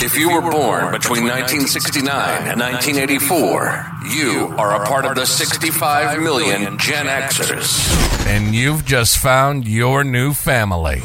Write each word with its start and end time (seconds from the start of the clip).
If 0.00 0.16
you 0.16 0.30
were 0.30 0.40
born 0.40 0.92
between 0.92 1.24
1969 1.24 2.46
and 2.46 2.60
1984, 2.60 3.84
you 4.14 4.54
are 4.56 4.80
a 4.80 4.86
part 4.86 5.04
of 5.04 5.16
the 5.16 5.26
65 5.26 6.22
million 6.22 6.78
Gen 6.78 7.06
Xers. 7.06 8.26
And 8.28 8.54
you've 8.54 8.84
just 8.84 9.18
found 9.18 9.66
your 9.66 10.04
new 10.04 10.34
family. 10.34 11.02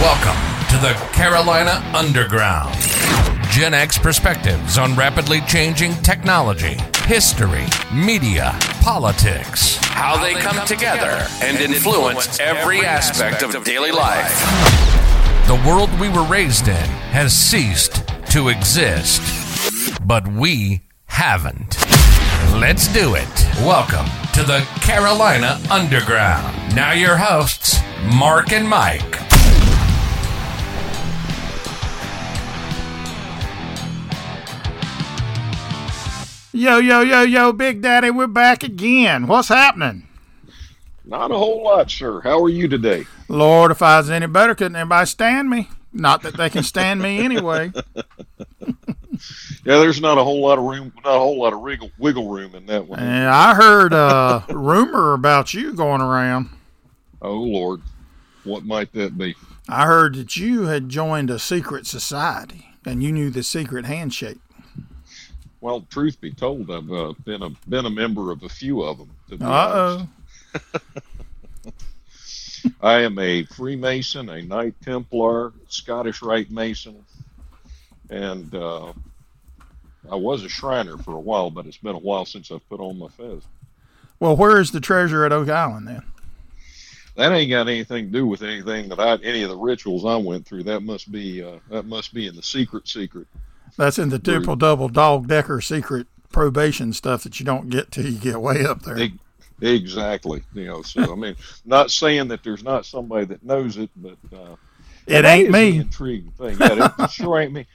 Welcome 0.00 0.38
to 0.70 0.78
the 0.78 0.92
Carolina 1.12 1.82
Underground. 1.92 2.72
Gen 3.50 3.74
X 3.74 3.98
perspectives 3.98 4.78
on 4.78 4.94
rapidly 4.94 5.40
changing 5.48 5.92
technology, 5.94 6.76
history, 7.06 7.66
media, 7.92 8.52
politics, 8.82 9.78
how 9.78 10.16
they 10.22 10.34
come 10.34 10.64
together 10.64 11.26
and 11.42 11.58
influence 11.58 12.38
every 12.38 12.84
aspect 12.84 13.42
of 13.42 13.64
daily 13.64 13.90
life. 13.90 14.40
The 15.48 15.60
world 15.66 15.90
we 15.98 16.08
were 16.08 16.22
raised 16.22 16.68
in 16.68 16.88
has 17.10 17.36
ceased 17.36 18.11
to 18.32 18.48
exist, 18.48 19.20
but 20.06 20.26
we 20.26 20.80
haven't. 21.04 21.76
Let's 22.58 22.88
do 22.88 23.14
it. 23.14 23.46
Welcome 23.58 24.06
to 24.32 24.42
the 24.42 24.66
Carolina 24.80 25.60
Underground. 25.70 26.74
Now, 26.74 26.92
your 26.92 27.18
hosts, 27.18 27.78
Mark 28.14 28.50
and 28.52 28.66
Mike. 28.66 29.16
Yo, 36.54 36.78
yo, 36.78 37.02
yo, 37.02 37.20
yo, 37.24 37.52
Big 37.52 37.82
Daddy, 37.82 38.10
we're 38.10 38.26
back 38.26 38.62
again. 38.62 39.26
What's 39.26 39.48
happening? 39.48 40.08
Not 41.04 41.30
a 41.30 41.36
whole 41.36 41.62
lot, 41.64 41.90
sir. 41.90 42.22
How 42.22 42.42
are 42.42 42.48
you 42.48 42.66
today? 42.66 43.04
Lord, 43.28 43.72
if 43.72 43.82
I 43.82 43.98
was 43.98 44.08
any 44.08 44.26
better, 44.26 44.54
couldn't 44.54 44.76
anybody 44.76 45.04
stand 45.04 45.50
me? 45.50 45.68
Not 45.92 46.22
that 46.22 46.36
they 46.36 46.50
can 46.50 46.62
stand 46.62 47.00
me 47.00 47.18
anyway. 47.18 47.72
Yeah, 49.64 49.78
there's 49.78 50.00
not 50.00 50.18
a 50.18 50.24
whole 50.24 50.40
lot 50.40 50.58
of 50.58 50.64
room, 50.64 50.92
not 51.04 51.14
a 51.14 51.18
whole 51.18 51.40
lot 51.40 51.52
of 51.52 51.60
wiggle, 51.60 51.92
wiggle 51.98 52.28
room 52.28 52.54
in 52.56 52.66
that 52.66 52.88
one. 52.88 52.98
And 52.98 53.28
I 53.28 53.54
heard 53.54 53.92
a 53.92 54.44
rumor 54.48 55.12
about 55.12 55.54
you 55.54 55.72
going 55.72 56.00
around. 56.00 56.48
Oh 57.20 57.34
Lord, 57.34 57.82
what 58.42 58.64
might 58.64 58.92
that 58.94 59.16
be? 59.16 59.36
I 59.68 59.86
heard 59.86 60.16
that 60.16 60.36
you 60.36 60.62
had 60.62 60.88
joined 60.88 61.30
a 61.30 61.38
secret 61.38 61.86
society 61.86 62.66
and 62.84 63.02
you 63.02 63.12
knew 63.12 63.30
the 63.30 63.44
secret 63.44 63.84
handshake. 63.84 64.38
Well, 65.60 65.86
truth 65.88 66.20
be 66.20 66.32
told, 66.32 66.68
I've 66.68 66.90
uh, 66.90 67.12
been 67.24 67.42
a 67.42 67.50
been 67.68 67.86
a 67.86 67.90
member 67.90 68.32
of 68.32 68.42
a 68.42 68.48
few 68.48 68.82
of 68.82 68.98
them. 68.98 69.10
Uh 69.40 70.06
honest. 70.54 70.74
I 72.80 73.00
am 73.00 73.18
a 73.18 73.44
Freemason, 73.44 74.28
a 74.28 74.42
Knight 74.42 74.74
Templar, 74.82 75.52
Scottish 75.68 76.22
Rite 76.22 76.50
Mason, 76.50 77.04
and 78.10 78.54
uh, 78.54 78.92
I 80.10 80.16
was 80.16 80.44
a 80.44 80.48
Shriner 80.48 80.98
for 80.98 81.14
a 81.14 81.20
while, 81.20 81.50
but 81.50 81.66
it's 81.66 81.76
been 81.76 81.94
a 81.94 81.98
while 81.98 82.24
since 82.24 82.50
I've 82.50 82.68
put 82.68 82.80
on 82.80 82.98
my 82.98 83.08
fez. 83.08 83.42
Well, 84.20 84.36
where 84.36 84.60
is 84.60 84.70
the 84.70 84.80
treasure 84.80 85.24
at 85.24 85.32
Oak 85.32 85.48
Island 85.48 85.88
then? 85.88 86.02
That 87.16 87.32
ain't 87.32 87.50
got 87.50 87.68
anything 87.68 88.06
to 88.06 88.10
do 88.12 88.26
with 88.26 88.42
anything 88.42 88.88
that 88.88 88.98
I 88.98 89.16
any 89.22 89.42
of 89.42 89.50
the 89.50 89.56
rituals 89.56 90.04
I 90.04 90.16
went 90.16 90.46
through. 90.46 90.62
That 90.62 90.80
must 90.82 91.12
be 91.12 91.42
uh, 91.42 91.58
that 91.68 91.84
must 91.84 92.14
be 92.14 92.26
in 92.26 92.34
the 92.34 92.42
secret 92.42 92.88
secret. 92.88 93.26
That's 93.76 93.98
in 93.98 94.08
the 94.08 94.18
triple 94.18 94.56
double 94.56 94.88
dog 94.88 95.28
decker 95.28 95.60
secret 95.60 96.06
probation 96.30 96.92
stuff 96.94 97.22
that 97.24 97.38
you 97.38 97.44
don't 97.44 97.68
get 97.68 97.90
till 97.90 98.06
you 98.06 98.18
get 98.18 98.40
way 98.40 98.64
up 98.64 98.82
there. 98.82 98.96
Exactly. 99.62 100.42
You 100.54 100.66
know, 100.66 100.82
so 100.82 101.12
I 101.12 101.14
mean, 101.14 101.36
not 101.64 101.90
saying 101.90 102.28
that 102.28 102.42
there's 102.42 102.64
not 102.64 102.84
somebody 102.84 103.26
that 103.26 103.42
knows 103.44 103.76
it, 103.76 103.90
but 103.96 104.16
uh, 104.34 104.56
It 105.06 105.24
ain't 105.24 105.50
me. 105.50 105.78
intriguing 105.78 106.32
thing. 106.32 106.56
Yeah, 106.60 106.88
it 106.98 107.10
sure 107.10 107.40
ain't 107.40 107.52
me. 107.52 107.66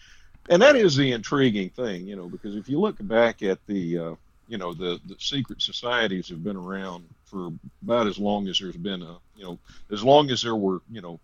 And 0.49 0.61
that 0.61 0.75
is 0.75 0.95
the 0.95 1.11
intriguing 1.11 1.69
thing, 1.69 2.08
you 2.08 2.15
know, 2.15 2.27
because 2.27 2.55
if 2.55 2.69
you 2.69 2.80
look 2.80 2.95
back 2.99 3.43
at 3.43 3.59
the, 3.67 3.97
uh, 3.97 4.15
you 4.47 4.58
know, 4.58 4.73
the, 4.73 4.99
the 5.05 5.15
secret 5.19 5.61
societies 5.61 6.30
have 6.30 6.43
been 6.43 6.55
around 6.55 7.03
for 7.26 7.49
about 7.83 8.08
as 8.08 8.17
long 8.17 8.47
as 8.47 8.59
there's 8.59 8.77
been 8.77 9.02
a, 9.02 9.17
you 9.36 9.43
know, 9.43 9.59
as 9.92 10.03
long 10.03 10.30
as 10.30 10.42
there 10.42 10.55
were, 10.55 10.81
you 10.89 11.02
know, 11.02 11.20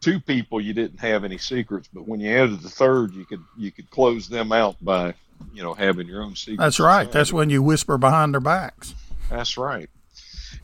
two 0.00 0.18
people, 0.20 0.60
you 0.60 0.72
didn't 0.74 0.98
have 0.98 1.24
any 1.24 1.38
secrets. 1.38 1.88
But 1.92 2.08
when 2.08 2.18
you 2.20 2.30
added 2.30 2.60
the 2.60 2.68
third, 2.68 3.14
you 3.14 3.24
could 3.24 3.42
you 3.56 3.70
could 3.70 3.88
close 3.90 4.28
them 4.28 4.50
out 4.50 4.76
by, 4.84 5.14
you 5.54 5.62
know, 5.62 5.74
having 5.74 6.08
your 6.08 6.22
own 6.22 6.34
secret. 6.34 6.58
That's 6.58 6.80
right. 6.80 7.10
That's 7.10 7.32
when 7.32 7.50
you 7.50 7.62
whisper 7.62 7.98
behind 7.98 8.34
their 8.34 8.40
backs. 8.40 8.94
That's 9.30 9.56
right. 9.56 9.88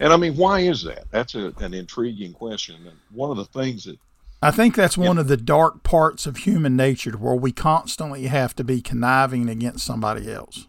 And 0.03 0.13
I 0.13 0.17
mean, 0.17 0.37
why 0.37 0.61
is 0.61 0.83
that? 0.83 1.05
That's 1.13 1.37
a, 1.37 1.55
an 1.61 1.73
intriguing 1.75 2.33
question. 2.33 2.75
And 2.87 2.97
one 3.13 3.31
of 3.31 3.37
the 3.37 3.45
things 3.45 3.85
that 3.85 3.99
I 4.43 4.51
think 4.51 4.75
that's 4.75 4.99
one 4.99 5.17
of 5.17 5.29
the 5.29 5.37
dark 5.37 5.85
parts 5.85 6.27
of 6.27 6.39
human 6.39 6.75
nature 6.75 7.13
where 7.13 7.37
we 7.37 7.53
constantly 7.53 8.27
have 8.27 8.57
to 8.57 8.65
be 8.65 8.83
conniving 8.83 9.49
against 9.49 9.87
somebody 9.87 10.31
else. 10.33 10.67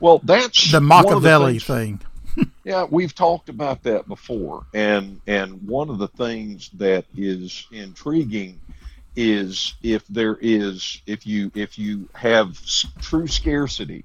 well, 0.00 0.18
that's 0.24 0.72
The 0.72 0.80
Machiavelli 0.80 1.58
thing. 1.60 2.00
Yeah, 2.64 2.86
we've 2.88 3.14
talked 3.14 3.48
about 3.48 3.82
that 3.82 4.06
before, 4.06 4.64
and 4.72 5.20
and 5.26 5.66
one 5.66 5.90
of 5.90 5.98
the 5.98 6.06
things 6.08 6.70
that 6.74 7.04
is 7.16 7.66
intriguing 7.72 8.60
is 9.16 9.74
if 9.82 10.06
there 10.06 10.38
is 10.40 11.02
if 11.06 11.26
you 11.26 11.50
if 11.56 11.76
you 11.78 12.08
have 12.14 12.56
true 13.00 13.26
scarcity, 13.26 14.04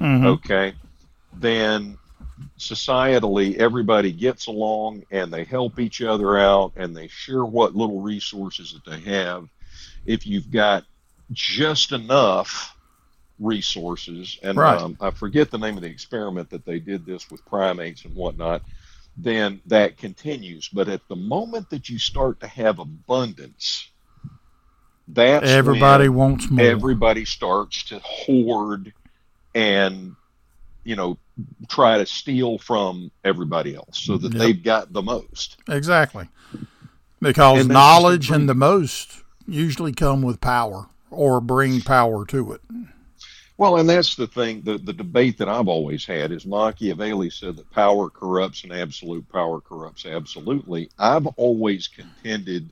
Mhm. 0.00 0.24
okay, 0.26 0.72
then 1.34 1.98
societally 2.58 3.56
everybody 3.56 4.12
gets 4.12 4.46
along 4.46 5.02
and 5.10 5.32
they 5.32 5.44
help 5.44 5.78
each 5.78 6.02
other 6.02 6.38
out 6.38 6.72
and 6.76 6.96
they 6.96 7.08
share 7.08 7.44
what 7.44 7.74
little 7.74 8.00
resources 8.00 8.72
that 8.72 8.90
they 8.90 9.00
have. 9.00 9.48
If 10.06 10.26
you've 10.26 10.50
got 10.50 10.84
just 11.32 11.92
enough 11.92 12.76
resources, 13.38 14.38
and 14.42 14.58
Right. 14.58 14.80
um, 14.80 14.96
I 15.00 15.10
forget 15.10 15.50
the 15.50 15.58
name 15.58 15.76
of 15.76 15.82
the 15.82 15.88
experiment 15.90 16.50
that 16.50 16.64
they 16.64 16.78
did 16.78 17.04
this 17.04 17.30
with 17.30 17.44
primates 17.46 18.04
and 18.04 18.14
whatnot, 18.14 18.62
then 19.16 19.60
that 19.66 19.96
continues. 19.96 20.68
But 20.68 20.88
at 20.88 21.06
the 21.08 21.16
moment 21.16 21.70
that 21.70 21.88
you 21.88 21.98
start 21.98 22.40
to 22.40 22.46
have 22.46 22.78
abundance, 22.78 23.90
that's 25.08 25.46
Everybody 25.46 26.08
wants 26.08 26.50
more. 26.50 26.64
everybody 26.64 27.24
starts 27.24 27.84
to 27.84 27.98
hoard 28.00 28.92
and 29.54 30.16
you 30.84 30.96
know 30.96 31.18
try 31.68 31.98
to 31.98 32.06
steal 32.06 32.58
from 32.58 33.10
everybody 33.24 33.74
else 33.74 33.98
so 33.98 34.16
that 34.16 34.32
Yep. 34.32 34.40
they've 34.40 34.62
got 34.62 34.92
the 34.92 35.02
most 35.02 35.56
exactly. 35.68 36.28
Because 37.20 37.60
And 37.60 37.70
knowledge 37.70 38.30
and 38.30 38.48
the 38.48 38.54
most 38.54 39.22
usually 39.46 39.92
come 39.92 40.22
with 40.22 40.40
power 40.40 40.86
or 41.10 41.40
bring 41.40 41.80
power 41.80 42.24
to 42.26 42.52
it. 42.52 42.60
well 43.56 43.76
and 43.78 43.88
that's 43.88 44.14
the 44.16 44.26
thing 44.26 44.60
the, 44.62 44.78
the 44.78 44.92
debate 44.92 45.38
that 45.38 45.48
i've 45.48 45.68
always 45.68 46.04
had 46.04 46.32
is 46.32 46.44
machiavelli 46.46 47.30
said 47.30 47.56
that 47.56 47.70
power 47.70 48.10
corrupts 48.10 48.64
and 48.64 48.72
absolute 48.72 49.26
power 49.30 49.60
corrupts 49.60 50.06
absolutely 50.06 50.90
i've 50.98 51.26
always 51.36 51.86
contended 51.88 52.68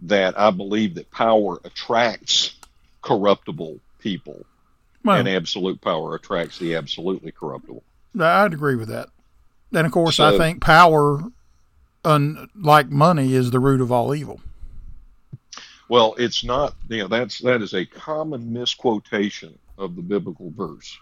that 0.00 0.38
i 0.38 0.50
believe 0.50 0.94
that 0.94 1.10
power 1.10 1.60
attracts 1.64 2.54
corruptible 3.02 3.78
people 3.98 4.44
Well, 5.04 5.18
and 5.18 5.28
absolute 5.28 5.80
power 5.80 6.14
attracts 6.14 6.58
the 6.58 6.74
absolutely 6.74 7.30
corruptible 7.30 7.82
I'd 8.18 8.54
agree 8.54 8.76
with 8.76 8.88
that. 8.88 9.08
And 9.72 9.86
of 9.86 9.92
course, 9.92 10.20
I 10.20 10.38
think 10.38 10.60
power, 10.60 11.20
unlike 12.04 12.90
money, 12.90 13.34
is 13.34 13.50
the 13.50 13.58
root 13.58 13.80
of 13.80 13.90
all 13.90 14.14
evil. 14.14 14.40
Well, 15.88 16.14
it's 16.18 16.44
not. 16.44 16.74
You 16.88 17.02
know, 17.02 17.08
that's 17.08 17.40
that 17.40 17.60
is 17.60 17.74
a 17.74 17.84
common 17.84 18.52
misquotation 18.52 19.58
of 19.76 19.96
the 19.96 20.02
biblical 20.02 20.52
verse. 20.56 20.96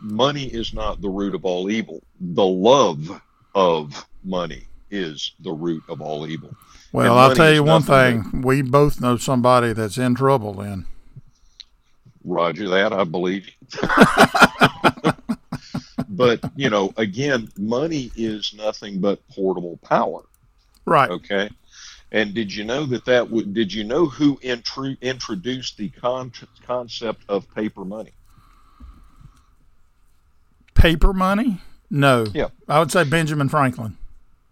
Money 0.00 0.44
is 0.44 0.72
not 0.72 1.00
the 1.00 1.08
root 1.08 1.34
of 1.34 1.44
all 1.44 1.70
evil. 1.70 2.02
The 2.20 2.44
love 2.44 3.20
of 3.54 4.06
money 4.22 4.66
is 4.90 5.32
the 5.40 5.52
root 5.52 5.82
of 5.88 6.00
all 6.00 6.26
evil. 6.26 6.54
Well, 6.92 7.18
I'll 7.18 7.34
tell 7.34 7.52
you 7.52 7.64
one 7.64 7.82
thing. 7.82 8.42
We 8.42 8.62
both 8.62 9.00
know 9.00 9.16
somebody 9.16 9.72
that's 9.72 9.98
in 9.98 10.14
trouble 10.14 10.54
then. 10.54 10.86
Roger 12.26 12.68
that, 12.68 12.92
I 12.92 13.04
believe. 13.04 13.48
but 16.08 16.40
you 16.56 16.68
know, 16.68 16.92
again, 16.96 17.48
money 17.56 18.10
is 18.16 18.54
nothing 18.56 19.00
but 19.00 19.26
portable 19.28 19.78
power. 19.78 20.22
Right. 20.84 21.10
Okay. 21.10 21.48
And 22.12 22.34
did 22.34 22.54
you 22.54 22.64
know 22.64 22.86
that 22.86 23.04
that 23.06 23.30
would? 23.30 23.54
Did 23.54 23.72
you 23.72 23.84
know 23.84 24.06
who 24.06 24.36
intru- 24.38 25.00
introduced 25.00 25.76
the 25.76 25.88
con- 25.88 26.32
concept 26.66 27.22
of 27.28 27.52
paper 27.54 27.84
money? 27.84 28.12
Paper 30.74 31.12
money? 31.12 31.60
No. 31.90 32.26
Yeah. 32.34 32.48
I 32.68 32.78
would 32.78 32.92
say 32.92 33.04
Benjamin 33.04 33.48
Franklin. 33.48 33.96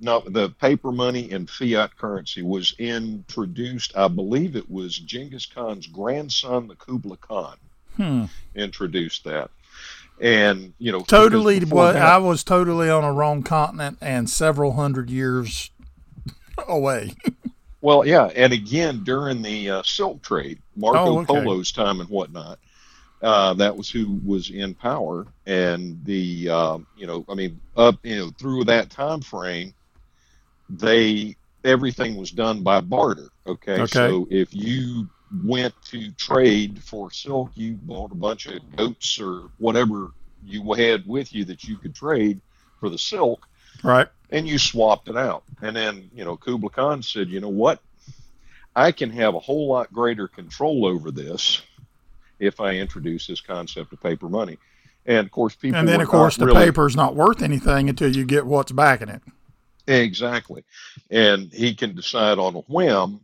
No, 0.04 0.20
the 0.20 0.50
paper 0.50 0.92
money 0.92 1.30
and 1.32 1.48
fiat 1.48 1.96
currency 1.96 2.42
was 2.42 2.74
introduced. 2.78 3.96
I 3.96 4.06
believe 4.08 4.54
it 4.54 4.70
was 4.70 4.98
Genghis 4.98 5.46
Khan's 5.46 5.86
grandson, 5.86 6.68
the 6.68 6.74
Kublai 6.74 7.16
Khan, 7.22 7.56
Hmm. 7.96 8.24
introduced 8.54 9.24
that. 9.24 9.50
And 10.20 10.74
you 10.78 10.92
know, 10.92 11.00
Totally 11.00 11.60
what 11.64 11.94
that- 11.94 12.02
I 12.02 12.18
was 12.18 12.44
totally 12.44 12.90
on 12.90 13.02
a 13.02 13.14
wrong 13.14 13.42
continent 13.42 13.96
and 14.02 14.28
several 14.28 14.74
hundred 14.74 15.08
years 15.08 15.70
away. 16.68 17.12
Well, 17.80 18.06
yeah, 18.06 18.30
and 18.34 18.54
again 18.54 19.04
during 19.04 19.42
the 19.42 19.68
uh, 19.68 19.82
silk 19.82 20.22
trade, 20.22 20.58
Marco 20.74 20.98
Oh, 20.98 21.18
okay. 21.18 21.26
Polo's 21.26 21.70
time 21.70 22.00
and 22.00 22.08
whatnot, 22.08 22.58
uh, 23.20 23.52
that 23.54 23.76
was 23.76 23.90
who 23.90 24.18
was 24.24 24.48
in 24.48 24.72
power, 24.74 25.26
and 25.44 26.02
the 26.02 26.48
um, 26.48 26.86
you 26.96 27.06
know, 27.06 27.26
I 27.28 27.34
mean, 27.34 27.60
up 27.76 27.96
you 28.02 28.16
know 28.16 28.30
through 28.38 28.64
that 28.64 28.88
time 28.88 29.20
frame, 29.20 29.74
they 30.68 31.36
everything 31.64 32.16
was 32.16 32.30
done 32.30 32.62
by 32.62 32.80
barter. 32.80 33.28
Okay, 33.46 33.80
Okay. 33.80 33.86
so 33.86 34.26
if 34.30 34.54
you 34.54 35.08
went 35.44 35.74
to 35.86 36.10
trade 36.12 36.82
for 36.82 37.10
silk, 37.10 37.50
you 37.54 37.74
bought 37.82 38.12
a 38.12 38.14
bunch 38.16 38.46
of 38.46 38.60
goats 38.76 39.18
or 39.18 39.50
whatever 39.58 40.10
you 40.44 40.72
had 40.74 41.06
with 41.06 41.34
you 41.34 41.44
that 41.46 41.64
you 41.64 41.76
could 41.78 41.94
trade 41.94 42.40
for 42.78 42.90
the 42.90 42.98
silk 42.98 43.48
Right. 43.82 44.06
and 44.30 44.46
you 44.46 44.58
swapped 44.58 45.08
it 45.08 45.16
out. 45.16 45.42
And 45.62 45.74
then, 45.74 46.10
you 46.14 46.24
know, 46.24 46.36
Kubla 46.36 46.68
Khan 46.70 47.02
said, 47.02 47.28
you 47.30 47.40
know 47.40 47.48
what? 47.48 47.80
I 48.76 48.92
can 48.92 49.10
have 49.10 49.34
a 49.34 49.40
whole 49.40 49.68
lot 49.68 49.92
greater 49.92 50.28
control 50.28 50.84
over 50.86 51.10
this 51.10 51.62
if 52.38 52.60
I 52.60 52.74
introduce 52.74 53.26
this 53.26 53.40
concept 53.40 53.92
of 53.92 54.02
paper 54.02 54.28
money. 54.28 54.58
And 55.06 55.26
of 55.26 55.30
course, 55.32 55.54
people. 55.54 55.78
And 55.78 55.88
then, 55.88 56.00
of 56.00 56.08
course, 56.08 56.36
the 56.36 56.46
really- 56.46 56.64
paper's 56.66 56.94
not 56.96 57.14
worth 57.14 57.40
anything 57.42 57.88
until 57.88 58.14
you 58.14 58.24
get 58.24 58.46
what's 58.46 58.72
backing 58.72 59.08
it. 59.08 59.22
Exactly. 59.86 60.64
And 61.10 61.52
he 61.52 61.74
can 61.74 61.94
decide 61.94 62.38
on 62.38 62.54
a 62.56 62.60
whim, 62.60 63.20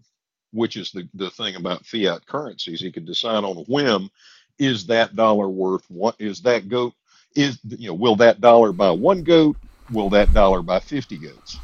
which 0.53 0.77
is 0.77 0.91
the, 0.93 1.09
the 1.15 1.31
thing 1.31 1.57
about 1.57 1.87
fiat 1.87 2.27
currencies. 2.27 2.81
He 2.81 2.93
can 2.93 3.05
decide 3.05 3.45
on 3.45 3.57
a 3.57 3.63
whim, 3.63 4.11
is 4.59 4.87
that 4.87 5.17
dollar 5.17 5.49
worth 5.49 5.85
what 5.89 6.17
is 6.19 6.43
that 6.43 6.69
goat 6.69 6.93
is 7.35 7.59
you 7.65 7.89
know, 7.89 7.95
will 7.95 8.17
that 8.17 8.41
dollar 8.41 8.73
buy 8.73 8.91
one 8.91 9.23
goat? 9.23 9.57
Will 9.91 10.11
that 10.11 10.33
dollar 10.33 10.63
buy 10.63 10.81
fifty 10.81 11.17
goats? 11.17 11.59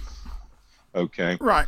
Okay. 0.94 1.36
Right. 1.40 1.66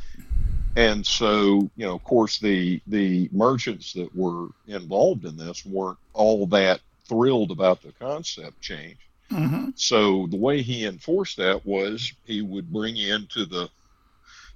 And 0.76 1.04
so, 1.04 1.70
you 1.76 1.86
know, 1.86 1.94
of 1.94 2.04
course 2.04 2.38
the 2.38 2.80
the 2.86 3.28
merchants 3.32 3.92
that 3.94 4.14
were 4.14 4.48
involved 4.66 5.25
in 5.25 5.36
this 5.36 5.64
weren't 5.66 5.98
all 6.14 6.46
that 6.48 6.80
thrilled 7.08 7.50
about 7.50 7.82
the 7.82 7.92
concept 7.92 8.60
change. 8.60 9.07
Hmm 9.30 9.70
So 9.76 10.26
the 10.28 10.36
way 10.36 10.62
he 10.62 10.86
enforced 10.86 11.36
that 11.38 11.64
was 11.66 12.12
he 12.25 12.42
would 12.42 12.72
bring 12.72 12.96
you 12.96 13.14
into 13.14 13.44
the 13.46 13.69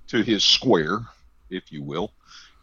to 0.08 0.22
his 0.22 0.44
square, 0.44 1.00
if 1.50 1.72
you 1.72 1.82
will, 1.82 2.12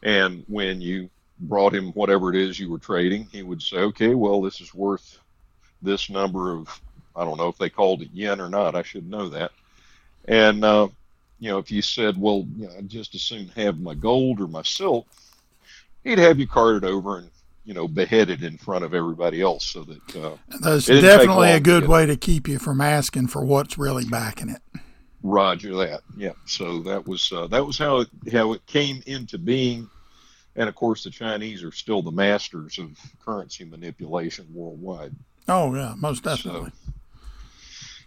and 0.03 0.43
when 0.47 0.81
you 0.81 1.09
brought 1.41 1.73
him 1.75 1.91
whatever 1.93 2.29
it 2.33 2.35
is 2.37 2.59
you 2.59 2.69
were 2.69 2.79
trading, 2.79 3.27
he 3.31 3.43
would 3.43 3.61
say, 3.61 3.77
"Okay, 3.79 4.15
well, 4.15 4.41
this 4.41 4.61
is 4.61 4.73
worth 4.73 5.19
this 5.81 6.09
number 6.09 6.53
of 6.53 6.81
I 7.15 7.25
don't 7.25 7.37
know 7.37 7.49
if 7.49 7.57
they 7.57 7.69
called 7.69 8.01
it 8.03 8.11
yen 8.13 8.41
or 8.41 8.49
not. 8.49 8.75
I 8.75 8.83
should 8.83 9.09
know 9.09 9.29
that." 9.29 9.51
And 10.27 10.63
uh, 10.65 10.89
you 11.39 11.49
know, 11.49 11.59
if 11.59 11.71
you 11.71 11.81
said, 11.81 12.17
"Well, 12.19 12.45
you 12.57 12.67
know, 12.67 12.73
I'd 12.77 12.89
just 12.89 13.15
as 13.15 13.21
soon 13.23 13.47
have 13.49 13.79
my 13.79 13.95
gold 13.95 14.41
or 14.41 14.47
my 14.47 14.63
silk," 14.63 15.07
he'd 16.03 16.19
have 16.19 16.39
you 16.39 16.47
carted 16.47 16.85
over 16.85 17.19
and 17.19 17.31
you 17.65 17.73
know 17.73 17.87
beheaded 17.87 18.43
in 18.43 18.57
front 18.57 18.83
of 18.83 18.93
everybody 18.93 19.41
else, 19.41 19.65
so 19.65 19.83
that 19.83 20.15
uh, 20.15 20.35
That's 20.61 20.89
It 20.89 20.95
didn't 20.95 21.09
take 21.09 21.19
definitely 21.19 21.51
a 21.51 21.59
good 21.59 21.81
get- 21.83 21.89
way 21.89 22.05
to 22.05 22.15
keep 22.15 22.47
you 22.47 22.59
from 22.59 22.81
asking 22.81 23.27
for 23.27 23.43
what's 23.43 23.77
really 23.77 24.05
backing 24.05 24.49
it. 24.49 24.61
Roger 25.21 25.75
that. 25.75 26.01
Yeah. 26.17 26.31
So 26.45 26.79
that 26.83 27.05
was 27.07 27.31
uh, 27.31 27.47
that 27.47 27.65
was 27.65 27.77
how 27.77 27.99
it 28.01 28.09
how 28.31 28.53
it 28.53 28.65
came 28.65 29.03
into 29.05 29.37
being, 29.37 29.89
and 30.55 30.69
of 30.69 30.75
course 30.75 31.03
the 31.03 31.09
Chinese 31.09 31.63
are 31.63 31.71
still 31.73 32.01
the 32.01 32.11
masters 32.11 32.79
of 32.79 32.97
currency 33.23 33.65
manipulation 33.65 34.47
worldwide. 34.53 35.13
Oh, 35.47 35.73
yeah, 35.75 35.95
most 35.97 36.23
definitely. 36.23 36.71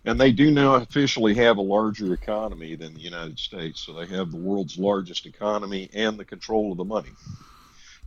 And 0.04 0.20
they 0.20 0.32
do 0.32 0.50
now 0.50 0.74
officially 0.76 1.34
have 1.34 1.58
a 1.58 1.62
larger 1.62 2.12
economy 2.12 2.74
than 2.76 2.94
the 2.94 3.00
United 3.00 3.38
States. 3.38 3.80
So 3.80 3.92
they 3.92 4.06
have 4.06 4.30
the 4.32 4.36
world's 4.36 4.78
largest 4.78 5.26
economy 5.26 5.90
and 5.92 6.18
the 6.18 6.24
control 6.24 6.72
of 6.72 6.78
the 6.78 6.84
money. 6.84 7.10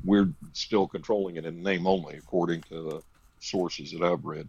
We're 0.06 0.30
still 0.54 0.88
controlling 0.88 1.38
it 1.38 1.46
in 1.46 1.63
name 1.63 1.88
only, 1.88 2.18
according 2.18 2.62
to 2.63 2.81
the 2.81 3.02
sources 3.40 3.92
that 3.92 4.02
I've 4.02 4.24
read. 4.24 4.48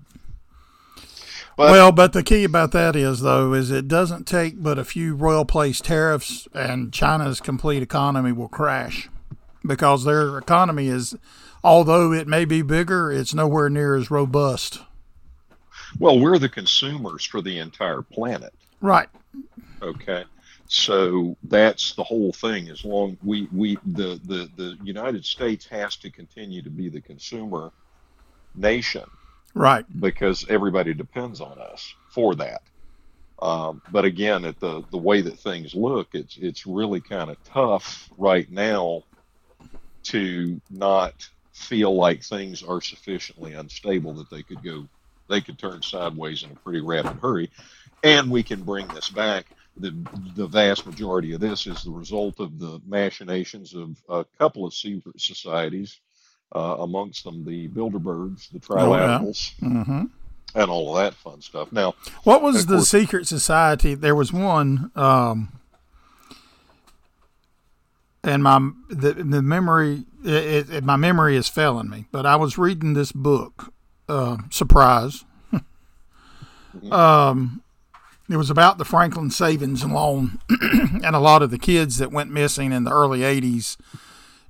But- 1.57 1.71
well, 1.71 1.91
but 1.93 2.13
the 2.13 2.23
key 2.23 2.45
about 2.45 2.73
that 2.73 2.95
is, 2.95 3.21
though, 3.21 3.55
is 3.55 3.71
it 3.71 3.89
doesn't 3.89 4.27
take 4.27 4.63
but 4.63 4.79
a 4.79 4.85
few 4.85 5.15
royal 5.15 5.47
place 5.47 5.81
tariffs, 5.81 6.47
and 6.53 6.93
China's 6.93 7.41
complete 7.41 7.83
economy 7.83 8.33
will 8.33 8.49
crash 8.49 9.09
because 9.65 10.05
their 10.05 10.37
economy 10.37 10.89
is, 10.89 11.17
although 11.65 12.13
it 12.13 12.29
may 12.29 12.45
be 12.45 12.61
bigger, 12.63 13.11
it's 13.11 13.33
nowhere 13.35 13.71
near 13.71 13.97
as 13.97 14.11
robust. 14.11 14.81
Well, 15.99 16.19
we're 16.19 16.39
the 16.39 16.49
consumers 16.49 17.25
for 17.25 17.41
the 17.41 17.59
entire 17.59 18.03
planet. 18.03 18.53
Right. 18.83 19.09
Okay. 19.81 20.25
So 20.69 21.37
that's 21.45 21.95
the 21.95 22.05
whole 22.05 22.33
thing. 22.33 22.69
As 22.71 22.85
long 22.85 23.19
we 23.23 23.49
we 23.53 23.81
the 23.85 24.21
the 24.25 24.51
the 24.57 24.77
United 24.83 25.25
States 25.25 25.67
has 25.69 25.97
to 25.99 26.11
continue 26.11 26.63
to 26.63 26.71
be 26.71 26.89
the 26.89 27.03
consumer 27.03 27.73
nation 28.55 29.05
Right. 29.55 29.87
because 30.01 30.47
everybody 30.49 30.95
depends 30.95 31.41
on 31.41 31.59
us 31.61 31.95
for 32.09 32.35
that. 32.37 32.63
Um, 33.43 33.83
but 33.89 34.05
again, 34.05 34.45
at 34.47 34.61
the 34.61 34.85
the 34.91 34.99
way 34.99 35.23
that 35.23 35.39
things 35.41 35.75
look, 35.75 36.09
it's 36.15 36.37
it's 36.39 36.67
really 36.67 37.01
kind 37.03 37.31
of 37.31 37.43
tough 37.45 38.09
right 38.17 38.51
now 38.51 39.05
to 40.05 40.61
not 40.71 41.15
feel 41.55 41.95
like 41.97 42.23
things 42.25 42.63
are 42.63 42.81
sufficiently 42.83 43.55
unstable 43.55 44.15
that 44.17 44.31
they 44.31 44.43
could 44.45 44.65
go 44.65 44.89
they 45.29 45.41
could 45.43 45.59
turn 45.59 45.83
sideways 45.83 46.43
in 46.45 46.53
a 46.53 46.57
pretty 46.57 46.81
rapid 46.81 47.19
hurry. 47.21 47.51
And 48.03 48.31
we 48.31 48.45
can 48.45 48.65
bring 48.65 48.89
this 48.89 49.11
back. 49.11 49.47
The, 49.79 49.95
the 50.35 50.47
vast 50.47 50.87
majority 50.87 51.33
of 51.33 51.41
this 51.41 51.67
is 51.67 51.83
the 51.83 51.91
result 51.91 52.41
of 52.41 52.59
the 52.59 52.81
machinations 52.87 53.75
of 53.75 53.97
a 54.09 54.25
couple 54.39 54.65
of 54.65 54.73
secret 54.73 55.21
societies, 55.21 56.01
uh, 56.55 56.77
amongst 56.81 57.25
them 57.25 57.45
the 57.45 57.69
Bilderbergs, 57.69 58.49
the 58.51 58.61
Oh, 58.71 58.95
yeah. 58.97 59.19
Trilaterals, 59.19 59.53
hmm 59.61 60.05
and 60.55 60.71
all 60.71 60.97
of 60.97 61.03
that 61.05 61.13
fun 61.15 61.43
stuff. 61.43 61.71
Now, 61.71 61.95
What 62.25 62.41
was 62.41 62.65
the 62.67 62.77
course. 62.77 62.89
secret 62.89 63.27
society? 63.27 63.95
There 63.95 64.15
was 64.15 64.33
one, 64.33 64.91
um, 64.97 65.53
and 68.25 68.43
my 68.43 68.71
the, 68.89 69.13
the 69.13 69.43
memory 69.43 70.05
it, 70.25 70.71
it, 70.71 70.85
my 70.85 70.97
memory 70.97 71.37
is 71.37 71.49
failing 71.49 71.91
me. 71.91 72.07
But 72.11 72.25
I 72.27 72.37
was 72.37 72.57
reading 72.57 72.95
this 72.95 73.13
book, 73.13 73.73
uh, 74.09 74.39
surprise. 74.51 75.25
um, 76.91 77.63
it 78.29 78.37
was 78.37 78.51
about 78.51 78.79
the 78.79 78.85
Franklin 78.85 79.31
Savings 79.31 79.83
and 79.83 79.95
Loan, 79.95 80.39
and 80.61 81.15
a 81.15 81.21
lot 81.21 81.43
of 81.43 81.51
the 81.51 81.59
kids 81.59 81.99
that 81.99 82.11
went 82.11 82.31
missing 82.31 82.73
in 82.73 82.85
the 82.85 82.93
early 82.93 83.21
'80s 83.21 83.77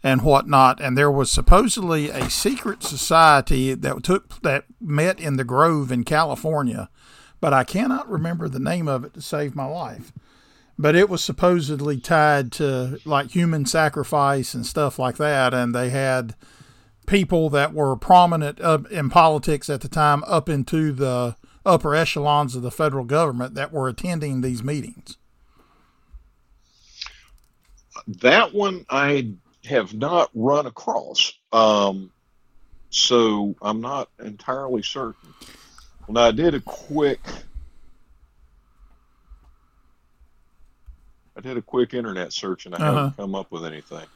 and 0.03 0.23
whatnot. 0.23 0.81
And 0.81 0.97
there 0.97 1.11
was 1.11 1.31
supposedly 1.31 2.09
a 2.09 2.31
secret 2.31 2.83
society 2.83 3.75
that 3.75 4.03
took 4.03 4.41
that 4.43 4.65
met 4.81 5.21
in 5.21 5.37
the 5.37 5.45
Grove 5.45 5.93
in 5.93 6.05
California, 6.05 6.89
but 7.41 7.53
I 7.53 7.65
cannot 7.65 8.09
remember 8.09 8.49
the 8.49 8.59
name 8.59 8.89
of 8.89 9.05
it 9.05 9.15
to 9.15 9.23
save 9.23 9.55
my 9.55 9.67
life. 9.67 10.13
But 10.79 10.95
it 10.95 11.09
was 11.09 11.25
supposedly 11.25 11.99
tied 11.99 12.53
to 12.53 12.99
like 13.05 13.31
human 13.31 13.67
sacrifice 13.67 14.55
and 14.55 14.65
stuff 14.65 14.99
like 14.99 15.17
that, 15.17 15.55
and 15.55 15.75
they 15.75 15.91
had 15.91 16.35
people 17.07 17.49
that 17.51 17.73
were 17.73 17.97
prominent 17.97 18.59
in 18.91 19.09
politics 19.11 19.71
at 19.71 19.81
the 19.81 19.89
time 19.89 20.23
up 20.27 20.49
into 20.49 20.93
the 20.93 21.37
upper 21.67 21.95
echelons 21.95 22.55
of 22.57 22.63
the 22.63 22.71
federal 22.71 23.05
government 23.05 23.55
that 23.55 23.73
were 23.73 23.89
attending 23.89 24.41
these 24.41 24.63
meetings. 24.63 25.19
that 28.21 28.55
one 28.55 28.85
I 28.89 29.35
have 29.65 29.93
not 29.95 30.31
run 30.35 30.67
across. 30.67 31.33
Um, 31.53 32.13
so 32.91 33.57
I'm 33.61 33.81
not 33.81 34.11
entirely 34.23 34.83
certain. 34.83 35.35
Well, 36.07 36.25
I 36.25 36.31
did 36.31 36.55
a 36.55 36.61
quick. 36.61 37.21
I 41.37 41.41
did 41.41 41.57
a 41.57 41.63
quick 41.63 41.95
internet 41.95 42.33
search 42.33 42.67
and 42.67 42.75
I 42.75 42.79
Uh-huh. 42.79 42.93
haven't 42.95 43.17
come 43.17 43.35
up 43.35 43.51
with 43.51 43.65
anything. 43.65 44.07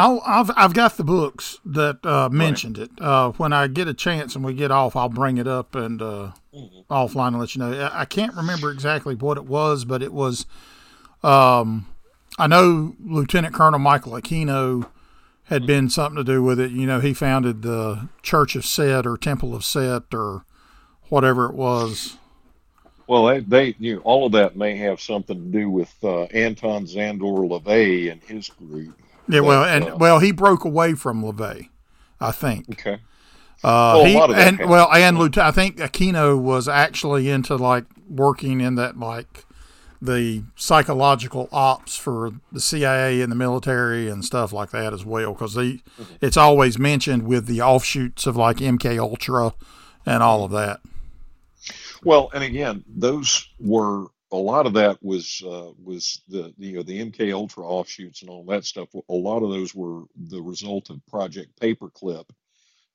I'll, 0.00 0.22
I've 0.24 0.50
I've 0.56 0.72
got 0.74 0.96
the 0.96 1.04
books 1.04 1.58
that 1.64 2.04
uh, 2.04 2.28
mentioned 2.30 2.78
it. 2.78 2.90
Uh, 3.00 3.32
when 3.32 3.52
I 3.52 3.66
get 3.66 3.86
a 3.86 3.94
chance 3.94 4.34
and 4.34 4.42
we 4.44 4.54
get 4.54 4.70
off, 4.70 4.96
I'll 4.96 5.08
bring 5.10 5.36
it 5.38 5.46
up 5.46 5.74
and 5.74 6.00
uh, 6.00 6.32
Mhm. 6.54 6.86
offline 6.90 7.28
and 7.28 7.38
let 7.38 7.54
you 7.54 7.60
know. 7.60 7.72
I, 7.72 8.00
I 8.00 8.04
can't 8.06 8.34
remember 8.34 8.70
exactly 8.70 9.14
what 9.14 9.36
it 9.36 9.44
was, 9.44 9.84
but 9.84 10.02
it 10.02 10.12
was. 10.12 10.46
Um, 11.22 11.86
I 12.38 12.46
know 12.46 12.96
Lieutenant 13.04 13.54
Colonel 13.54 13.78
Michael 13.78 14.12
Aquino 14.12 14.88
had 15.44 15.66
been 15.66 15.90
something 15.90 16.16
to 16.16 16.24
do 16.24 16.42
with 16.42 16.58
it. 16.58 16.70
You 16.70 16.86
know, 16.86 17.00
he 17.00 17.12
founded 17.12 17.62
the 17.62 18.08
Church 18.22 18.56
of 18.56 18.64
Set 18.64 19.06
or 19.06 19.16
Temple 19.18 19.54
of 19.54 19.64
Set 19.64 20.14
or 20.14 20.44
whatever 21.08 21.44
it 21.46 21.54
was. 21.54 22.16
Well, 23.06 23.26
they, 23.26 23.40
they 23.40 23.74
you 23.78 23.96
know, 23.96 24.00
all 24.02 24.26
of 24.26 24.32
that 24.32 24.56
may 24.56 24.76
have 24.76 25.00
something 25.00 25.36
to 25.36 25.58
do 25.58 25.68
with 25.68 25.92
uh, 26.02 26.22
Anton 26.26 26.86
Szandor 26.86 27.48
LaVey 27.48 28.10
and 28.10 28.22
his 28.22 28.48
group. 28.48 28.96
Yeah, 29.32 29.40
well, 29.40 29.64
and 29.64 29.84
uh, 29.84 29.96
well, 29.98 30.18
he 30.18 30.32
broke 30.32 30.64
away 30.64 30.94
from 30.94 31.22
LaVey, 31.22 31.68
I 32.20 32.32
think. 32.32 32.70
Okay. 32.70 33.00
Uh, 33.62 34.00
Well, 34.02 34.02
a 34.02 34.08
he, 34.08 34.42
and 34.42 34.68
well, 34.68 34.90
and 34.92 35.18
Lieutenant, 35.18 35.48
I 35.48 35.50
think 35.52 35.76
Aquino 35.76 36.40
was 36.40 36.66
actually 36.66 37.28
into 37.28 37.56
like 37.56 37.84
working 38.08 38.60
in 38.60 38.74
that 38.76 38.98
like 38.98 39.44
the 40.02 40.42
psychological 40.56 41.48
ops 41.52 41.96
for 41.96 42.30
the 42.50 42.60
CIA 42.60 43.20
and 43.20 43.30
the 43.30 43.36
military 43.36 44.08
and 44.08 44.24
stuff 44.24 44.52
like 44.52 44.70
that 44.70 44.94
as 44.94 45.04
well, 45.04 45.34
because 45.34 45.56
mm-hmm. 45.56 46.02
it's 46.22 46.38
always 46.38 46.78
mentioned 46.78 47.24
with 47.24 47.46
the 47.46 47.60
offshoots 47.60 48.26
of 48.26 48.36
like 48.36 48.58
MK 48.58 48.98
Ultra 48.98 49.52
and 50.06 50.22
all 50.22 50.44
of 50.44 50.50
that. 50.52 50.80
Well, 52.02 52.30
and 52.32 52.42
again, 52.42 52.82
those 52.88 53.48
were 53.58 54.06
a 54.32 54.36
lot 54.36 54.66
of 54.66 54.74
that 54.74 55.02
was 55.02 55.42
uh, 55.44 55.70
was 55.82 56.22
the, 56.28 56.52
you 56.58 56.76
know 56.76 56.82
the 56.82 57.00
MK 57.10 57.32
Ultra 57.32 57.66
offshoots 57.66 58.22
and 58.22 58.30
all 58.30 58.44
that 58.44 58.64
stuff. 58.64 58.88
A 58.94 59.12
lot 59.12 59.42
of 59.42 59.50
those 59.50 59.74
were 59.74 60.04
the 60.28 60.40
result 60.40 60.90
of 60.90 61.04
Project 61.06 61.58
Paperclip, 61.60 62.26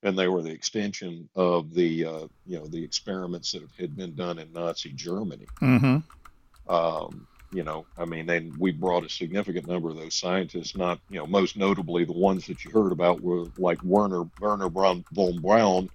and 0.04 0.18
they 0.18 0.28
were 0.28 0.42
the 0.42 0.52
extension 0.52 1.30
of 1.36 1.74
the 1.74 2.06
uh, 2.06 2.28
you 2.46 2.60
know 2.60 2.68
the 2.68 2.84
experiments 2.84 3.52
that 3.52 3.64
had 3.78 3.96
been 3.96 4.16
done 4.16 4.40
in 4.40 4.54
Nazi 4.54 4.92
Germany. 4.94 5.48
Mm-hmm. 5.62 6.74
Um, 6.74 7.28
you 7.52 7.64
know, 7.64 7.86
I 7.98 8.06
mean, 8.06 8.26
then 8.26 8.54
we 8.58 8.72
brought 8.72 9.06
a 9.06 9.10
significant 9.10 9.68
number 9.68 9.90
of 9.90 9.98
those 9.98 10.16
scientists. 10.16 10.76
Not 10.76 11.00
you 11.10 11.20
know, 11.20 11.28
most 11.28 11.58
notably 11.58 12.06
the 12.06 12.14
ones 12.14 12.48
that 12.48 12.64
you 12.64 12.72
heard 12.72 12.92
about 12.92 13.22
were 13.22 13.46
like 13.58 13.82
Werner 13.84 14.24
Werner 14.40 14.70
von 14.70 15.04
Braun, 15.42 15.90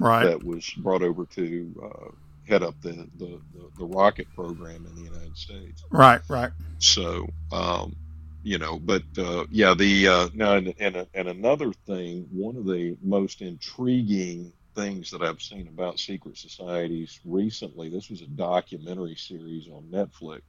right? 0.00 0.24
That 0.24 0.42
was 0.42 0.68
brought 0.78 1.02
over 1.02 1.26
to 1.26 1.74
uh, 1.84 2.10
head 2.50 2.62
up 2.64 2.74
the, 2.82 3.08
the, 3.16 3.40
the, 3.54 3.70
the, 3.78 3.84
rocket 3.84 4.26
program 4.34 4.84
in 4.84 4.94
the 4.96 5.02
United 5.02 5.36
States. 5.36 5.84
Right, 5.90 6.20
right. 6.28 6.50
So, 6.78 7.28
um, 7.52 7.94
you 8.42 8.58
know, 8.58 8.78
but 8.78 9.02
uh, 9.16 9.44
yeah, 9.50 9.74
the 9.74 10.08
uh, 10.08 10.28
now 10.34 10.56
and, 10.56 10.74
and 10.80 11.06
and 11.14 11.28
another 11.28 11.72
thing, 11.86 12.26
one 12.32 12.56
of 12.56 12.66
the 12.66 12.96
most 13.02 13.40
intriguing 13.40 14.52
things 14.74 15.10
that 15.10 15.22
I've 15.22 15.42
seen 15.42 15.68
about 15.68 15.98
secret 15.98 16.38
societies 16.38 17.20
recently. 17.24 17.88
This 17.88 18.10
was 18.10 18.22
a 18.22 18.26
documentary 18.26 19.14
series 19.14 19.68
on 19.68 19.84
Netflix 19.84 20.42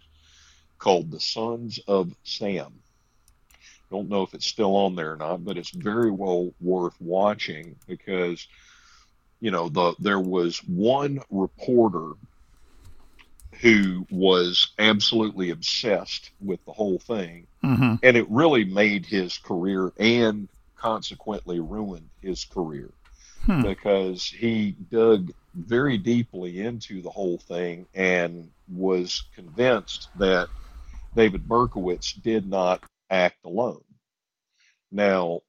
called 0.80 1.12
"The 1.12 1.20
Sons 1.20 1.80
of 1.88 2.16
Sam." 2.24 2.74
Don't 3.92 4.10
know 4.10 4.24
if 4.24 4.34
it's 4.34 4.48
still 4.48 4.76
on 4.76 4.96
there 4.96 5.12
or 5.14 5.18
not, 5.18 5.44
but 5.44 5.58
it's 5.58 5.72
very 5.72 6.12
well 6.12 6.54
worth 6.62 6.96
watching 7.02 7.76
because 7.88 8.48
you 9.42 9.52
know 9.52 9.68
the 9.68 9.94
there 10.00 10.20
was 10.20 10.60
one 10.60 11.20
reporter 11.30 12.14
who 13.60 14.08
was 14.10 14.70
absolutely 14.80 15.50
obsessed 15.50 16.32
with 16.40 16.64
the 16.66 16.72
whole 16.72 17.00
thing 17.00 17.46
mm-hmm. 17.64 17.96
and 18.02 18.18
it 18.18 18.30
really 18.30 18.64
made 18.64 19.06
his 19.06 19.38
career 19.38 19.92
and 20.00 20.48
consequently 20.76 21.60
ruined 21.60 22.10
his 22.22 22.46
career 22.46 22.90
hmm. 23.46 23.62
because 23.62 24.26
he 24.26 24.76
dug 24.90 25.32
very 25.54 25.98
deeply 25.98 26.62
into 26.62 27.02
the 27.02 27.10
whole 27.10 27.38
thing 27.38 27.86
and 27.94 28.50
was 28.68 29.24
convinced 29.36 30.10
that 30.18 30.48
David 31.16 31.48
Berkowitz 31.48 32.14
did 32.14 32.50
not 32.50 32.82
act 33.10 33.38
alone. 33.44 33.84
Now, 34.92 35.42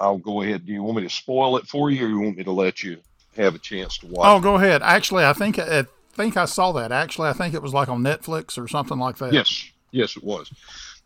I'll 0.00 0.18
go 0.18 0.42
ahead. 0.42 0.66
Do 0.66 0.72
you 0.72 0.82
want 0.82 0.96
me 0.96 1.02
to 1.04 1.10
spoil 1.10 1.56
it 1.58 1.66
for 1.66 1.90
you, 1.90 2.06
or 2.06 2.08
you 2.08 2.20
want 2.20 2.38
me 2.38 2.44
to 2.44 2.52
let 2.52 2.82
you 2.82 2.98
have 3.36 3.54
a 3.54 3.58
chance 3.58 3.98
to 3.98 4.06
watch? 4.06 4.26
Oh, 4.26 4.40
go 4.40 4.56
ahead. 4.56 4.82
Actually, 4.82 5.24
I 5.24 5.34
think 5.34 5.58
I 5.58 5.84
think 6.14 6.36
I 6.36 6.46
saw 6.46 6.72
that. 6.72 6.90
Actually, 6.90 7.28
I 7.28 7.34
think 7.34 7.54
it 7.54 7.62
was 7.62 7.74
like 7.74 7.88
on 7.88 8.02
Netflix 8.02 8.58
or 8.58 8.66
something 8.66 8.98
like 8.98 9.18
that. 9.18 9.32
Yes, 9.32 9.70
yes, 9.90 10.16
it 10.16 10.24
was. 10.24 10.50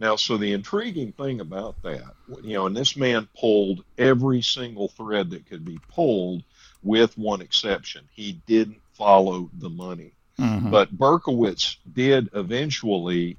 Now, 0.01 0.17
so 0.17 0.37
the 0.37 0.53
intriguing 0.53 1.13
thing 1.13 1.41
about 1.41 1.81
that, 1.83 2.15
you 2.43 2.55
know, 2.55 2.67
and 2.67 2.77
this 2.77 2.97
man 2.97 3.29
pulled 3.39 3.85
every 3.99 4.43
single 4.43 4.89
thread 4.89 5.31
that 5.31 5.47
could 5.47 5.65
be 5.65 5.79
pulled, 5.89 6.43
with 6.83 7.17
one 7.17 7.41
exception. 7.41 8.09
He 8.13 8.41
didn't 8.47 8.81
follow 8.93 9.51
the 9.59 9.71
money. 9.71 10.13
Mm-hmm. 10.39 10.71
But 10.71 10.97
Berkowitz 10.97 11.77
did 11.93 12.29
eventually 12.35 13.37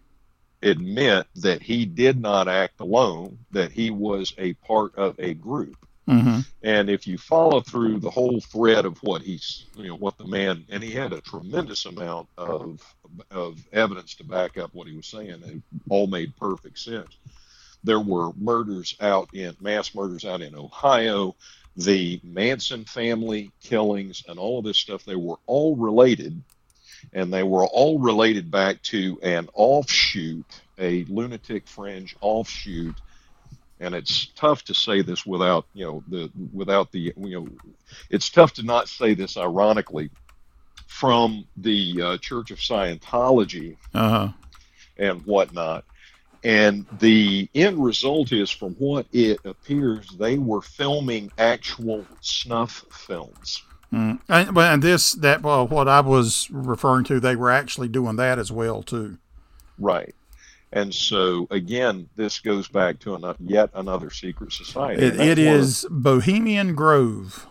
admit 0.66 1.28
that 1.36 1.62
he 1.62 1.86
did 1.86 2.20
not 2.20 2.48
act 2.48 2.80
alone, 2.80 3.40
that 3.52 3.72
he 3.72 3.92
was 3.92 4.34
a 4.38 4.54
part 4.54 4.96
of 4.96 5.20
a 5.20 5.34
group. 5.34 5.78
Mm-hmm. 6.08 6.42
And 6.62 6.90
if 6.90 7.08
you 7.08 7.18
follow 7.18 7.62
through 7.62 8.00
the 8.00 8.12
whole 8.12 8.40
thread 8.40 8.86
of 8.86 9.02
what 9.02 9.24
he's, 9.24 9.66
you 9.76 9.88
know, 9.88 9.96
what 9.96 10.18
the 10.18 10.28
man, 10.28 10.64
and 10.70 10.84
he 10.84 10.92
had 10.92 11.14
a 11.14 11.22
tremendous 11.22 11.86
amount 11.86 12.28
of 12.38 12.80
of 13.32 13.60
evidence 13.72 14.16
to 14.16 14.24
back 14.24 14.58
up 14.58 14.74
what 14.74 14.88
he 14.88 14.96
was 14.96 15.08
saying. 15.08 15.42
It 15.46 15.62
all 15.90 16.08
made 16.08 16.36
perfect 16.38 16.80
sense. 16.80 17.18
There 17.84 18.00
were 18.00 18.32
murders 18.34 18.96
out 19.00 19.30
in 19.34 19.56
mass 19.60 19.94
murders 19.94 20.26
out 20.26 20.42
in 20.42 20.56
Ohio, 20.56 21.36
the 21.76 22.20
Manson 22.24 22.86
family 22.86 23.52
killings, 23.62 24.24
and 24.28 24.40
all 24.40 24.60
of 24.60 24.66
this 24.66 24.78
stuff. 24.78 25.06
They 25.06 25.16
were 25.16 25.38
all 25.46 25.76
related, 25.76 26.42
and 27.14 27.34
they 27.34 27.44
were 27.44 27.66
all 27.66 28.00
related 28.00 28.52
back 28.52 28.82
to 28.84 29.20
an 29.24 29.50
offshoot, 29.54 30.62
a 30.78 31.06
lunatic 31.06 31.68
fringe 31.68 32.16
offshoot 32.22 32.96
and 33.82 33.94
it's 33.94 34.28
tough 34.38 34.64
to 34.64 34.74
say 34.74 35.02
this 35.02 35.26
without 35.26 35.66
you 35.74 35.86
know 35.86 36.04
the 36.08 36.32
without 36.54 36.94
the 36.94 37.14
you 37.18 37.42
know 37.42 37.48
it's 38.10 38.30
tough 38.30 38.54
to 38.54 38.64
not 38.64 38.88
say 38.88 39.14
this 39.14 39.36
ironically 39.36 40.10
from 40.88 41.46
the 41.58 42.02
uh, 42.02 42.18
Church 42.20 42.52
of 42.52 42.58
Scientology 42.58 43.76
uh-huh. 43.94 44.30
and 44.98 45.26
whatnot. 45.26 45.84
And 46.44 46.86
the 47.00 47.50
end 47.56 47.84
result 47.84 48.32
is, 48.32 48.52
from 48.52 48.76
what 48.76 49.08
it 49.12 49.40
appears, 49.46 50.08
they 50.18 50.38
were 50.38 50.62
filming 50.62 51.32
actual 51.38 52.06
snuff 52.22 52.86
films. 52.92 53.64
Mm. 53.94 54.20
And, 54.28 54.58
and 54.58 54.84
this, 54.84 55.14
that, 55.14 55.42
well, 55.42 55.68
what 55.68 55.88
I 55.88 56.02
was 56.02 56.50
referring 56.52 57.06
to, 57.06 57.20
they 57.20 57.36
were 57.36 57.52
actually 57.52 57.88
doing 57.88 58.16
that 58.18 58.40
as 58.40 58.52
well 58.52 58.84
too. 58.84 59.18
Right. 59.78 60.14
And 60.72 60.94
so, 60.94 61.48
again, 61.52 62.10
this 62.16 62.40
goes 62.40 62.68
back 62.68 63.00
to 63.00 63.16
an, 63.16 63.36
yet 63.40 63.70
another 63.74 64.10
secret 64.10 64.52
society. 64.52 65.04
it, 65.04 65.20
it 65.20 65.40
is 65.40 65.86
Bohemian 65.90 66.76
Grove. 66.76 67.48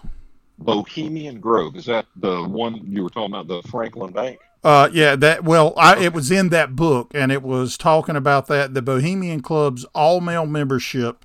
Bohemian 0.59 1.41
Grove 1.41 1.77
is 1.77 1.87
that 1.87 2.07
the 2.17 2.43
one 2.43 2.81
you 2.87 3.03
were 3.03 3.11
talking 3.11 3.35
about, 3.35 3.49
the 3.49 3.63
Franklin 3.69 4.13
Bank? 4.13 4.39
Uh, 4.63 4.89
yeah, 4.93 5.15
that 5.17 5.45
well, 5.45 5.75
I, 5.77 6.03
it 6.03 6.15
was 6.15 6.31
in 6.31 6.49
that 6.49 6.75
book, 6.75 7.11
and 7.15 7.31
it 7.31 7.43
was 7.43 7.77
talking 7.77 8.17
about 8.17 8.47
that. 8.47 8.73
The 8.73 8.81
Bohemian 8.81 9.41
Club's 9.41 9.85
all 9.95 10.23
male 10.23 10.47
membership 10.47 11.25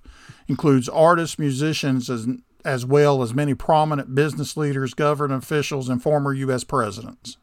includes 0.49 0.89
artists, 0.89 1.39
musicians, 1.39 2.09
as 2.09 2.27
as 2.65 2.85
well 2.85 3.21
as 3.21 3.33
many 3.33 3.53
prominent 3.53 4.13
business 4.13 4.57
leaders, 4.57 4.93
government 4.93 5.43
officials, 5.43 5.89
and 5.89 6.01
former 6.01 6.33
U.S. 6.33 6.63
presidents. 6.63 7.37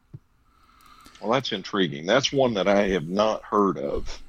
Well, 1.21 1.31
that's 1.31 1.51
intriguing. 1.51 2.05
That's 2.05 2.31
one 2.31 2.53
that 2.53 2.67
I 2.67 2.89
have 2.89 3.07
not 3.07 3.43
heard 3.43 3.77
of. 3.77 4.21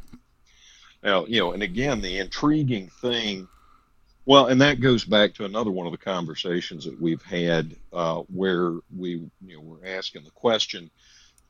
Now, 1.02 1.26
you 1.26 1.40
know, 1.40 1.52
and 1.52 1.62
again, 1.62 2.00
the 2.00 2.18
intriguing 2.18 2.88
thing, 3.00 3.46
well, 4.24 4.46
and 4.46 4.60
that 4.60 4.80
goes 4.80 5.04
back 5.04 5.34
to 5.34 5.44
another 5.44 5.70
one 5.70 5.86
of 5.86 5.92
the 5.92 5.98
conversations 5.98 6.84
that 6.84 7.00
we've 7.00 7.22
had 7.22 7.76
uh, 7.92 8.22
where 8.32 8.72
we, 8.96 9.30
you 9.46 9.56
know, 9.56 9.60
we're 9.60 9.86
asking 9.86 10.24
the 10.24 10.30
question, 10.30 10.90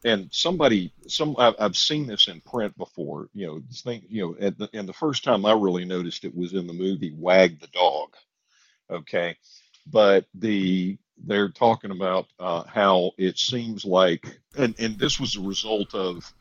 and 0.04 0.28
somebody, 0.30 0.92
some 1.08 1.34
I've, 1.38 1.76
seen 1.76 2.06
this 2.06 2.28
in 2.28 2.40
print 2.40 2.76
before, 2.76 3.28
you 3.34 3.46
know, 3.46 3.62
think, 3.72 4.04
you 4.08 4.22
know, 4.22 4.46
at 4.46 4.58
the, 4.58 4.68
and 4.72 4.88
the 4.88 4.92
first 4.92 5.24
time 5.24 5.44
I 5.44 5.52
really 5.52 5.84
noticed 5.84 6.24
it 6.24 6.36
was 6.36 6.52
in 6.52 6.66
the 6.66 6.72
movie 6.72 7.12
Wag 7.16 7.60
the 7.60 7.66
Dog, 7.68 8.14
okay, 8.90 9.36
but 9.86 10.26
the 10.34 10.98
they're 11.24 11.48
talking 11.48 11.90
about 11.90 12.26
uh, 12.38 12.62
how 12.64 13.12
it 13.18 13.38
seems 13.38 13.84
like, 13.84 14.40
and 14.56 14.74
and 14.78 14.98
this 14.98 15.18
was 15.18 15.36
a 15.36 15.40
result 15.40 15.94
of 15.94 16.32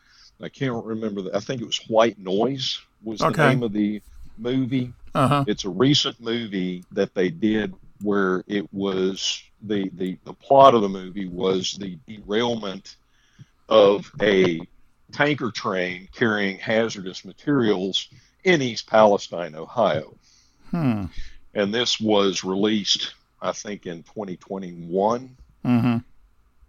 I 0.41 0.49
can't 0.49 0.85
remember. 0.85 1.23
The, 1.23 1.35
I 1.35 1.39
think 1.39 1.61
it 1.61 1.65
was 1.65 1.81
White 1.87 2.19
Noise 2.19 2.79
was 3.03 3.19
the 3.19 3.29
name 3.29 3.63
of 3.63 3.73
the 3.73 4.01
movie. 4.37 4.93
Uh-huh. 5.15 5.45
It's 5.47 5.65
a 5.65 5.69
recent 5.69 6.19
movie 6.19 6.83
that 6.91 7.13
they 7.15 7.29
did 7.29 7.73
where 8.01 8.43
it 8.47 8.71
was 8.71 9.41
the, 9.61 9.89
the 9.93 10.17
the 10.23 10.33
plot 10.33 10.75
of 10.75 10.81
the 10.81 10.89
movie 10.89 11.27
was 11.27 11.73
the 11.73 11.97
derailment 12.07 12.95
of 13.69 14.11
a 14.21 14.59
tanker 15.11 15.51
train 15.51 16.07
carrying 16.13 16.57
hazardous 16.59 17.25
materials 17.25 18.07
in 18.43 18.61
East 18.61 18.87
Palestine, 18.87 19.55
Ohio. 19.55 20.15
Hmm. 20.69 21.05
And 21.57 21.73
this 21.73 21.99
was 21.99 22.43
released, 22.43 23.15
I 23.41 23.51
think, 23.51 23.87
in 23.87 24.03
2021. 24.03 25.35
Mm-hmm. 25.65 25.97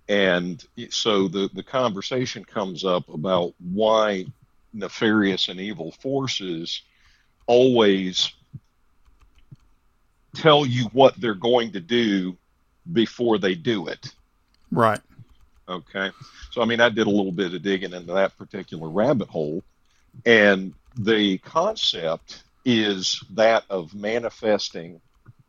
And 0.09 0.65
so 0.89 1.29
the, 1.29 1.51
the 1.53 1.63
conversation 1.63 2.43
comes 2.43 2.87
up 2.87 3.07
about 3.11 3.53
why 3.59 4.25
nefarious 4.73 5.49
and 5.49 5.61
evil 5.61 5.93
forces 5.93 6.81
always 7.47 8.33
tell 10.35 10.65
you 10.65 10.85
what 10.95 11.21
they're 11.21 11.35
going 11.35 11.73
to 11.73 11.81
do 11.81 12.35
before 12.91 13.37
they 13.37 13.55
do 13.55 13.89
it. 13.89 14.15
Right. 14.73 15.01
Okay. 15.69 16.11
So, 16.51 16.63
I 16.63 16.65
mean, 16.65 16.81
I 16.81 16.89
did 16.89 17.07
a 17.07 17.11
little 17.11 17.31
bit 17.31 17.53
of 17.53 17.61
digging 17.61 17.93
into 17.93 18.15
that 18.15 18.39
particular 18.39 18.89
rabbit 18.89 19.29
hole. 19.29 19.63
And 20.25 20.73
the 20.97 21.37
concept 21.39 22.45
is 22.69 23.23
that 23.31 23.65
of 23.71 23.95
manifesting 23.95 25.01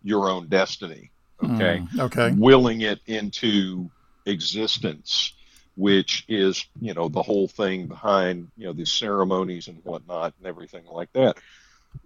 your 0.04 0.30
own 0.30 0.48
destiny. 0.48 1.12
Okay. 1.44 1.84
Mm, 1.94 2.00
okay. 2.00 2.32
Willing 2.32 2.82
it 2.82 3.00
into 3.06 3.90
existence 4.26 5.34
which 5.80 6.26
is 6.28 6.66
you 6.82 6.94
know 6.94 7.08
the 7.08 7.22
whole 7.22 7.48
thing 7.48 7.88
behind 7.88 8.52
you 8.58 8.66
know 8.66 8.74
these 8.74 8.92
ceremonies 8.92 9.70
and 9.70 9.80
whatnot 9.86 10.34
and 10.38 10.46
everything 10.46 10.84
like 10.92 11.12
that. 11.14 11.38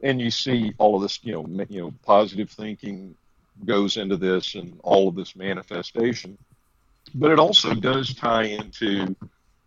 And 0.03 0.21
you 0.21 0.29
see 0.29 0.73
all 0.77 0.95
of 0.95 1.01
this, 1.01 1.19
you 1.23 1.33
know, 1.33 1.65
you 1.69 1.81
know, 1.81 1.93
positive 2.05 2.51
thinking 2.51 3.15
goes 3.65 3.97
into 3.97 4.15
this 4.15 4.53
and 4.55 4.79
all 4.83 5.07
of 5.07 5.15
this 5.15 5.35
manifestation, 5.35 6.37
but 7.15 7.31
it 7.31 7.39
also 7.39 7.73
does 7.73 8.13
tie 8.13 8.43
into 8.43 9.15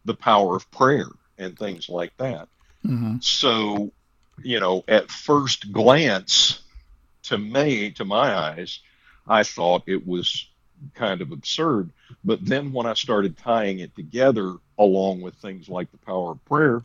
the 0.05 0.15
power 0.15 0.57
of 0.57 0.71
prayer 0.71 1.09
and 1.37 1.59
things 1.59 1.88
like 1.88 2.17
that. 2.19 2.49
Mm-hmm. 2.85 3.17
So, 3.21 3.91
you 4.43 4.61
know, 4.61 4.85
at 4.88 5.11
first 5.11 5.73
glance, 5.73 6.61
to 7.25 7.38
me, 7.38 7.90
to 7.93 8.05
my 8.05 8.35
eyes, 8.35 8.81
I 9.26 9.43
thought 9.43 9.85
it 9.87 10.07
was 10.07 10.49
kind 10.95 11.21
of 11.21 11.33
absurd. 11.33 11.90
But 12.25 12.45
then 12.47 12.73
when 12.73 12.87
I 12.87 12.95
started 12.95 13.37
tying 13.38 13.81
it 13.81 13.95
together 13.95 14.57
along 14.78 15.23
with 15.23 15.35
things 15.37 15.69
like 15.69 15.90
the 15.90 15.99
power 15.99 16.33
of 16.33 16.45
prayer, 16.45 16.83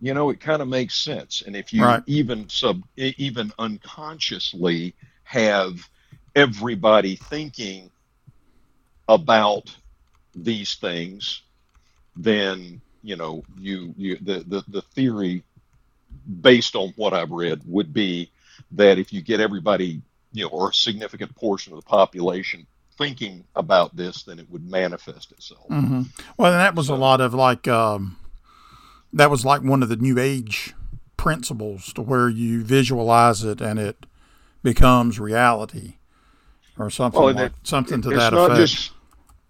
you 0.00 0.14
know, 0.14 0.30
it 0.30 0.40
kind 0.40 0.62
of 0.62 0.68
makes 0.68 0.94
sense. 0.96 1.42
And 1.46 1.56
if 1.56 1.72
you 1.72 2.00
Right. 2.00 2.02
even 2.06 2.48
sub, 2.48 2.82
even 2.96 3.52
unconsciously 3.58 4.94
have 5.24 5.88
everybody 6.34 7.16
thinking 7.16 7.90
about 9.08 9.74
these 10.34 10.74
things, 10.76 11.42
then 12.16 12.80
you 13.02 13.16
know 13.16 13.44
you 13.56 13.94
you 13.96 14.16
the 14.20 14.44
the, 14.46 14.64
the 14.68 14.82
theory 14.82 15.44
based 16.40 16.74
on 16.76 16.92
what 16.96 17.12
I've 17.12 17.30
read 17.30 17.60
would 17.66 17.92
be 17.92 18.30
that 18.72 18.98
if 18.98 19.12
you 19.12 19.22
get 19.22 19.40
everybody 19.40 20.00
you 20.32 20.44
know 20.44 20.48
or 20.50 20.70
a 20.70 20.74
significant 20.74 21.34
portion 21.34 21.72
of 21.72 21.78
the 21.80 21.86
population 21.86 22.66
thinking 22.98 23.44
about 23.56 23.94
this, 23.96 24.22
then 24.22 24.38
it 24.38 24.48
would 24.50 24.68
manifest 24.70 25.32
itself. 25.32 25.66
hmm 25.68 26.02
Well, 26.36 26.52
and 26.52 26.60
that 26.60 26.74
was 26.74 26.88
a 26.88 26.94
lot 26.94 27.20
of 27.20 27.34
like 27.34 27.66
um, 27.66 28.16
that 29.12 29.30
was 29.30 29.44
like 29.44 29.62
one 29.62 29.82
of 29.82 29.88
the 29.88 29.96
New 29.96 30.18
Age 30.18 30.74
principles 31.16 31.92
to 31.94 32.02
where 32.02 32.28
you 32.28 32.62
visualize 32.64 33.44
it 33.44 33.60
and 33.60 33.78
it 33.78 34.06
becomes 34.62 35.18
reality, 35.20 35.94
or 36.78 36.90
something 36.90 37.20
Well, 37.20 37.34
like 37.34 37.46
it- 37.52 37.66
something 37.66 38.00
to 38.02 38.10
it's 38.10 38.18
that 38.18 38.32
not 38.32 38.50
effect. 38.50 38.60
just 38.70 38.90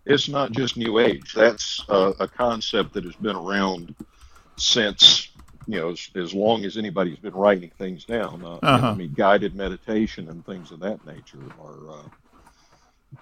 it's 0.04 0.28
not 0.28 0.50
just 0.52 0.76
new 0.76 0.98
age 0.98 1.32
that's 1.32 1.84
a, 1.88 2.12
a 2.18 2.26
concept 2.28 2.92
that 2.94 3.04
has 3.04 3.14
been 3.16 3.36
around 3.36 3.94
since 4.56 5.28
you 5.66 5.78
know 5.80 5.90
as, 5.90 6.08
as 6.16 6.34
long 6.34 6.64
as 6.64 6.76
anybody's 6.76 7.18
been 7.18 7.34
writing 7.34 7.70
things 7.78 8.04
down 8.04 8.42
uh, 8.44 8.58
Uh-huh. 8.62 8.88
i 8.88 8.94
mean 8.94 9.12
guided 9.16 9.54
meditation 9.54 10.28
and 10.28 10.44
things 10.46 10.70
of 10.72 10.80
that 10.80 11.04
nature 11.06 11.38
are 11.60 11.90
uh, 11.90 12.02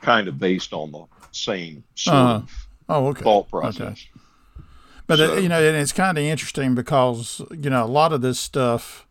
kind 0.00 0.28
of 0.28 0.38
based 0.38 0.73
on 0.73 0.90
the 0.92 1.04
same 1.32 1.82
sort 1.94 2.16
Uh-huh. 2.16 2.35
of 2.35 2.68
oh, 2.88 3.06
okay. 3.09 3.23
thought 3.23 3.49
process 3.50 4.06
But 5.06 5.18
So- 5.18 5.35
uh, 5.35 5.40
you 5.40 5.49
know, 5.49 5.61
and 5.61 5.76
it's 5.76 5.92
kind 5.92 6.16
of 6.18 6.23
interesting 6.25 6.75
because 6.76 7.42
you 7.50 7.68
know 7.70 7.85
a 7.85 7.92
lot 8.00 8.12
of 8.12 8.20
this 8.20 8.38
stuff. 8.38 9.06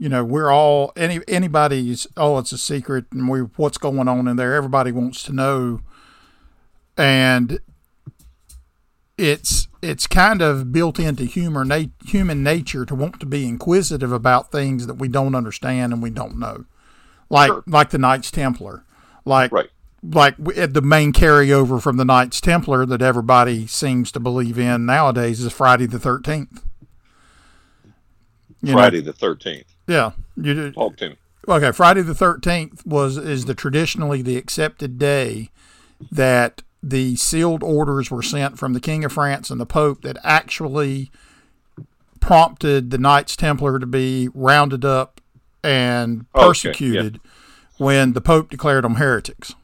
You 0.00 0.08
know, 0.08 0.24
we're 0.24 0.50
all 0.50 0.92
any 0.96 1.20
anybody's. 1.28 2.06
Oh, 2.16 2.38
it's 2.38 2.52
a 2.52 2.56
secret, 2.58 3.04
and 3.12 3.28
we 3.28 3.40
what's 3.56 3.76
going 3.78 4.08
on 4.08 4.26
in 4.28 4.36
there. 4.36 4.54
Everybody 4.54 4.90
wants 4.92 5.22
to 5.24 5.32
know, 5.32 5.80
and 6.96 7.58
it's 9.18 9.68
it's 9.82 10.06
kind 10.06 10.40
of 10.40 10.72
built 10.72 10.98
into 10.98 11.24
human 11.24 11.68
nat- 11.68 11.90
human 12.06 12.42
nature 12.42 12.84
to 12.86 12.94
want 12.94 13.20
to 13.20 13.26
be 13.26 13.46
inquisitive 13.46 14.12
about 14.12 14.50
things 14.50 14.86
that 14.86 14.94
we 14.94 15.08
don't 15.08 15.34
understand 15.34 15.92
and 15.92 16.02
we 16.02 16.10
don't 16.10 16.38
know, 16.38 16.64
like 17.28 17.48
Sure. 17.48 17.62
like 17.66 17.90
the 17.90 17.98
Knights 17.98 18.30
Templar, 18.30 18.84
like 19.24 19.52
right 19.52 19.68
like 20.02 20.36
the 20.38 20.80
main 20.82 21.12
carryover 21.12 21.82
from 21.82 21.96
the 21.96 22.04
Knights 22.04 22.40
Templar 22.40 22.86
that 22.86 23.02
everybody 23.02 23.66
seems 23.66 24.12
to 24.12 24.20
believe 24.20 24.56
in 24.58 24.86
nowadays 24.86 25.40
is 25.40 25.52
Friday 25.52 25.86
the 25.86 25.98
Thirteenth. 25.98 26.62
friday 28.64 29.00
the 29.00 29.12
13th 29.12 29.64
yeah. 29.86 30.10
You 30.36 30.70
talk 30.72 30.96
to 30.98 31.10
me 31.10 31.16
okay. 31.48 31.72
Friday 31.72 32.02
the 32.02 32.14
Thirteenth 32.14 32.84
was 32.86 33.16
is 33.16 33.46
the 33.46 33.54
traditionally 33.54 34.20
the 34.22 34.36
accepted 34.36 34.98
day 34.98 35.48
that 36.12 36.62
the 36.82 37.16
sealed 37.16 37.62
orders 37.62 38.10
were 38.10 38.22
sent 38.22 38.58
from 38.58 38.72
the 38.72 38.80
King 38.80 39.04
of 39.04 39.12
France 39.12 39.50
and 39.50 39.60
the 39.60 39.66
Pope 39.66 40.02
that 40.02 40.16
actually 40.22 41.10
prompted 42.20 42.90
the 42.90 42.98
Knights 42.98 43.36
Templar 43.36 43.78
to 43.78 43.86
be 43.86 44.28
rounded 44.34 44.84
up 44.84 45.20
and 45.64 46.26
Okay, 46.34 46.40
yeah. 46.40 46.48
persecuted 46.48 47.20
when 47.78 48.12
the 48.12 48.20
Pope 48.20 48.50
declared 48.50 48.84
them 48.84 48.96
heretics. 48.96 49.54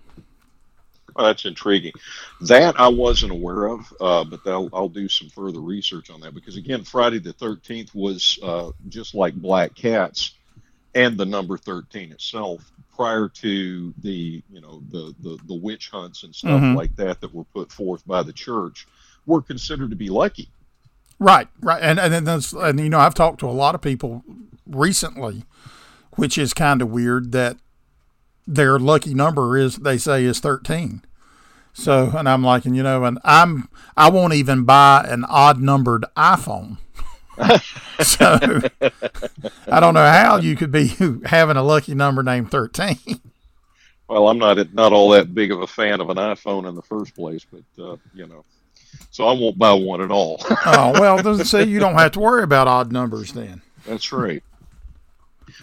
That's 1.17 1.45
intriguing. 1.45 1.93
That 2.41 2.79
I 2.79 2.89
wasn't 2.89 3.33
aware 3.33 3.67
of, 3.67 3.93
uh, 4.01 4.25
but 4.25 4.41
I'll, 4.47 4.69
I'll 4.73 4.89
do 4.89 5.09
some 5.09 5.29
further 5.29 5.61
research 5.61 6.11
on 6.11 6.21
that 6.23 6.35
because 6.35 6.57
again, 6.57 6.83
Friday 6.83 7.21
the 7.21 7.33
Thirteenth 7.33 7.95
was 7.95 8.37
uh, 8.43 8.73
just 8.89 9.15
like 9.15 9.35
Black 9.35 9.75
Cats 9.77 10.33
and 10.95 11.17
the 11.17 11.25
number 11.25 11.57
thirteen 11.57 12.11
itself. 12.11 12.69
Prior 12.97 13.29
to 13.29 13.93
the 14.03 14.43
you 14.51 14.61
know 14.61 14.83
the 14.91 15.15
the, 15.21 15.39
the 15.47 15.55
witch 15.55 15.91
hunts 15.91 16.23
and 16.23 16.35
stuff 16.35 16.61
Mhm. 16.61 16.77
like 16.77 16.95
that 16.97 17.21
that 17.21 17.35
were 17.35 17.45
put 17.45 17.73
forth 17.73 18.07
by 18.07 18.23
the 18.23 18.33
church, 18.33 18.87
were 19.27 19.43
considered 19.43 19.91
to 19.91 19.97
be 19.97 20.09
lucky. 20.09 20.49
Right, 21.19 21.49
right, 21.61 21.83
and 21.83 21.99
and 21.99 22.27
then 22.27 22.41
and 22.57 22.81
you 22.81 22.89
know 22.89 23.01
I've 23.01 23.15
talked 23.15 23.41
to 23.41 23.49
a 23.49 23.53
lot 23.53 23.75
of 23.75 23.81
people 23.81 24.23
recently, 24.67 25.45
which 26.13 26.39
is 26.39 26.55
kind 26.55 26.83
of 26.83 26.91
weird 26.91 27.33
that 27.33 27.57
their 28.47 28.79
lucky 28.79 29.15
number 29.15 29.57
is 29.57 29.77
they 29.79 29.99
say 29.99 30.25
is 30.25 30.39
thirteen. 30.41 31.03
So, 31.73 32.13
and 32.17 32.29
I'm 32.29 32.45
like, 32.45 32.65
and 32.67 32.77
you 32.77 32.85
know, 32.85 33.05
and 33.05 33.19
I'm 33.25 33.69
I 33.97 34.09
won't 34.11 34.35
even 34.35 34.65
buy 34.65 35.05
an 35.09 35.25
odd 35.25 35.61
numbered 35.61 36.05
iPhone. 36.17 36.79
so 38.01 38.61
I 39.71 39.81
don't 39.81 39.95
know 39.95 40.07
how 40.07 40.37
you 40.37 40.57
could 40.57 40.71
be 40.71 40.89
having 41.25 41.57
a 41.57 41.63
lucky 41.63 41.95
number 41.95 42.23
named 42.23 42.51
thirteen. 42.51 42.99
Well, 44.09 44.29
I'm 44.29 44.39
not 44.39 44.73
not 44.75 44.93
all 44.93 45.11
that 45.11 45.35
big 45.35 45.51
of 45.51 45.63
a 45.63 45.67
fan 45.67 46.01
of 46.01 46.11
an 46.11 46.17
iPhone 46.17 46.69
in 46.69 46.75
the 46.75 46.83
first 46.83 47.15
place, 47.15 47.45
but 47.51 47.83
uh, 47.83 47.97
you 48.15 48.27
know, 48.27 48.45
so 49.11 49.27
I 49.27 49.33
won't 49.33 49.59
buy 49.59 49.73
one 49.73 50.01
at 50.01 50.11
all. 50.11 50.39
oh 50.67 50.93
well, 51.01 51.23
doesn't 51.23 51.47
say 51.47 51.65
you 51.65 51.81
don't 51.81 51.95
have 51.95 52.13
to 52.13 52.21
worry 52.21 52.43
about 52.43 52.69
odd 52.69 52.93
numbers 52.93 53.33
then. 53.33 53.63
That's 53.87 54.13
right. 54.13 54.43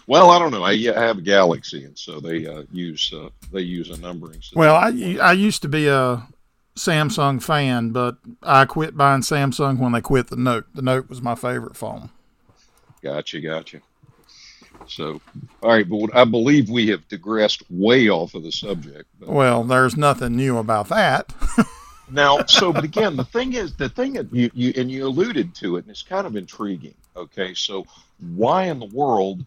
Well, 0.08 0.30
I 0.30 0.40
don't 0.40 0.52
know. 0.52 0.64
I, 0.64 0.72
I 0.72 1.06
have 1.06 1.20
a 1.20 1.22
Galaxy, 1.22 1.86
and 1.86 1.98
so 1.98 2.20
they 2.20 2.46
uh, 2.46 2.64
use 2.72 3.14
uh, 3.14 3.30
they 3.52 3.62
use 3.62 3.90
a 3.90 4.00
numbering 4.00 4.42
system. 4.42 4.60
Well, 4.60 4.76
I 4.76 5.18
I 5.22 5.34
used 5.34 5.62
to 5.62 5.70
be 5.70 5.88
a 5.88 6.28
Samsung 6.76 7.42
fan, 7.42 7.90
but 7.90 8.18
I 8.42 8.66
quit 8.66 8.96
buying 8.96 9.22
Samsung 9.22 9.78
when 9.78 9.92
they 9.92 10.02
quit 10.02 10.28
the 10.28 10.36
Note. 10.36 10.66
The 10.74 10.82
Note 10.82 11.10
was 11.10 11.22
my 11.22 11.36
favorite 11.36 11.76
phone. 11.76 12.10
Gotcha, 13.02 13.42
gotcha. 13.42 13.82
So, 14.88 15.22
all 15.62 15.72
right, 15.72 15.88
but 15.88 16.16
I 16.16 16.26
believe 16.26 16.70
we 16.70 16.88
have 16.88 17.08
digressed 17.08 17.64
way 17.70 18.10
off 18.10 18.36
of 18.36 18.44
the 18.44 18.52
subject. 18.52 19.06
But 19.20 19.30
Well, 19.30 19.64
there's 19.64 19.98
nothing 19.98 20.36
new 20.36 20.58
about 20.58 20.90
that. 20.90 21.34
now, 22.12 22.46
so, 22.46 22.74
but 22.74 22.84
again, 22.84 23.16
the 23.16 23.26
thing 23.26 23.54
is, 23.54 23.74
the 23.74 23.90
thing 23.90 24.14
that 24.14 24.34
you, 24.34 24.50
you 24.54 24.74
and 24.76 24.90
you 24.90 25.06
alluded 25.06 25.54
to 25.56 25.76
it, 25.76 25.84
and 25.84 25.92
it's 25.92 26.04
kind 26.04 26.26
of 26.26 26.36
intriguing. 26.36 26.96
Okay, 27.16 27.54
so 27.54 27.86
why 28.36 28.64
in 28.66 28.80
the 28.80 28.86
world 28.88 29.46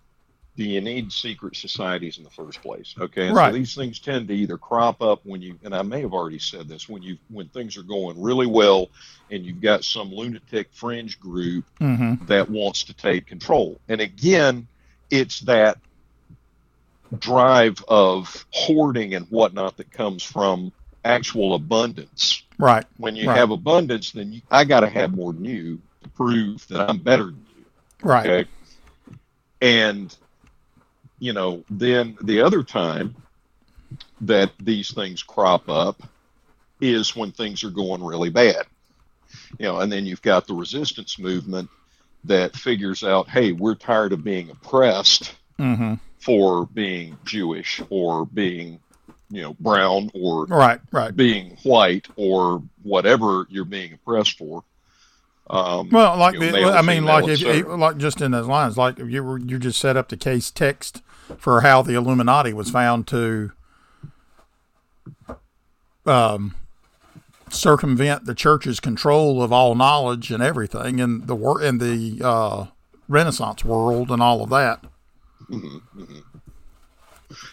do 0.56 0.64
you 0.64 0.80
need 0.80 1.10
secret 1.12 1.56
societies 1.56 2.18
in 2.18 2.24
the 2.24 2.30
first 2.30 2.62
place? 2.62 2.94
Okay, 2.98 3.26
and 3.26 3.36
Right. 3.36 3.48
so 3.52 3.52
these 3.58 3.74
things 3.74 3.98
tend 3.98 4.28
to 4.28 4.34
either 4.34 4.56
crop 4.56 5.02
up 5.02 5.20
when 5.24 5.42
you, 5.42 5.58
and 5.64 5.74
I 5.74 5.82
may 5.82 6.00
have 6.02 6.12
already 6.12 6.38
said 6.38 6.68
this, 6.68 6.88
when 6.88 7.02
you 7.02 7.18
when 7.28 7.48
things 7.48 7.76
are 7.76 7.82
going 7.82 8.20
really 8.20 8.46
well, 8.46 8.88
and 9.30 9.44
you've 9.44 9.60
got 9.60 9.84
some 9.84 10.10
lunatic 10.12 10.68
fringe 10.72 11.18
group 11.18 11.64
Mm-hmm. 11.80 12.24
that 12.26 12.48
wants 12.48 12.84
to 12.84 12.94
take 12.94 13.26
control. 13.26 13.80
And 13.88 14.00
again, 14.00 14.68
it's 15.10 15.40
that 15.40 15.78
drive 17.18 17.82
of 17.88 18.46
hoarding 18.52 19.14
and 19.14 19.26
whatnot 19.26 19.76
that 19.76 19.90
comes 19.90 20.22
from 20.22 20.72
actual 21.04 21.54
abundance. 21.54 22.42
Right. 22.58 22.84
When 22.96 23.16
you 23.16 23.28
Right. 23.28 23.36
have 23.36 23.50
abundance, 23.50 24.12
then 24.12 24.32
you, 24.32 24.40
I 24.50 24.64
got 24.64 24.80
to 24.80 24.88
have 24.88 25.14
more 25.14 25.32
than 25.32 25.44
you 25.44 25.82
to 26.02 26.08
prove 26.10 26.66
that 26.68 26.88
I'm 26.88 26.98
better 26.98 27.24
than 27.24 27.46
you. 27.56 27.64
Right. 28.02 28.26
Okay. 28.26 28.50
And, 29.60 30.16
you 31.24 31.32
know, 31.32 31.64
then 31.70 32.18
the 32.22 32.42
other 32.42 32.62
time 32.62 33.14
that 34.20 34.52
these 34.60 34.92
things 34.92 35.22
crop 35.22 35.70
up 35.70 36.02
is 36.82 37.16
when 37.16 37.32
things 37.32 37.64
are 37.64 37.70
going 37.70 38.04
really 38.04 38.28
bad. 38.28 38.66
You 39.58 39.64
know, 39.64 39.80
and 39.80 39.90
then 39.90 40.04
you've 40.04 40.20
got 40.20 40.46
the 40.46 40.52
resistance 40.52 41.18
movement 41.18 41.70
that 42.24 42.54
figures 42.54 43.02
out, 43.02 43.26
hey, 43.30 43.52
we're 43.52 43.74
tired 43.74 44.12
of 44.12 44.22
being 44.22 44.50
oppressed 44.50 45.34
Mm-hmm. 45.58 45.94
for 46.18 46.66
being 46.66 47.16
Jewish 47.24 47.80
or 47.88 48.26
being, 48.26 48.80
you 49.30 49.40
know, 49.40 49.54
brown 49.60 50.10
or 50.12 50.44
Right. 50.46 50.80
Right. 50.90 51.16
being 51.16 51.56
white 51.62 52.08
or 52.16 52.60
whatever 52.82 53.46
you're 53.48 53.64
being 53.64 53.94
oppressed 53.94 54.36
for. 54.36 54.64
Um, 55.50 55.90
Well, 55.90 56.16
like 56.16 56.34
you 56.34 56.40
know, 56.40 56.70
the, 56.70 56.78
I 56.78 56.82
mean, 56.82 57.04
like 57.04 57.28
if, 57.28 57.66
like 57.66 57.98
just 57.98 58.20
in 58.20 58.30
those 58.30 58.46
lines, 58.46 58.78
like 58.78 58.98
you 58.98 59.22
were 59.22 59.38
you 59.38 59.58
just 59.58 59.78
set 59.78 59.96
up 59.96 60.08
the 60.08 60.16
case 60.16 60.50
text 60.50 61.02
for 61.36 61.60
how 61.60 61.82
the 61.82 61.94
Illuminati 61.94 62.52
was 62.52 62.70
found 62.70 63.06
to 63.08 63.52
um 66.06 66.54
circumvent 67.50 68.24
the 68.24 68.34
church's 68.34 68.80
control 68.80 69.42
of 69.42 69.52
all 69.52 69.74
knowledge 69.74 70.30
and 70.30 70.42
everything 70.42 70.98
in 70.98 71.26
the 71.26 71.34
wor- 71.34 71.62
in 71.62 71.78
the 71.78 72.20
uh, 72.22 72.66
Renaissance 73.08 73.64
world 73.64 74.10
and 74.10 74.22
all 74.22 74.42
of 74.42 74.50
that. 74.50 74.82
Mm-hmm, 75.50 76.00
mm-hmm. 76.00 76.18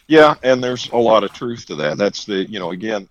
Yeah, 0.08 0.36
and 0.44 0.64
there's 0.64 0.90
a 0.90 0.98
lot 0.98 1.24
of 1.24 1.34
truth 1.34 1.66
to 1.68 1.76
that. 1.76 1.98
That's 1.98 2.26
the 2.26 2.50
you 2.50 2.60
know 2.60 2.72
again, 2.72 3.08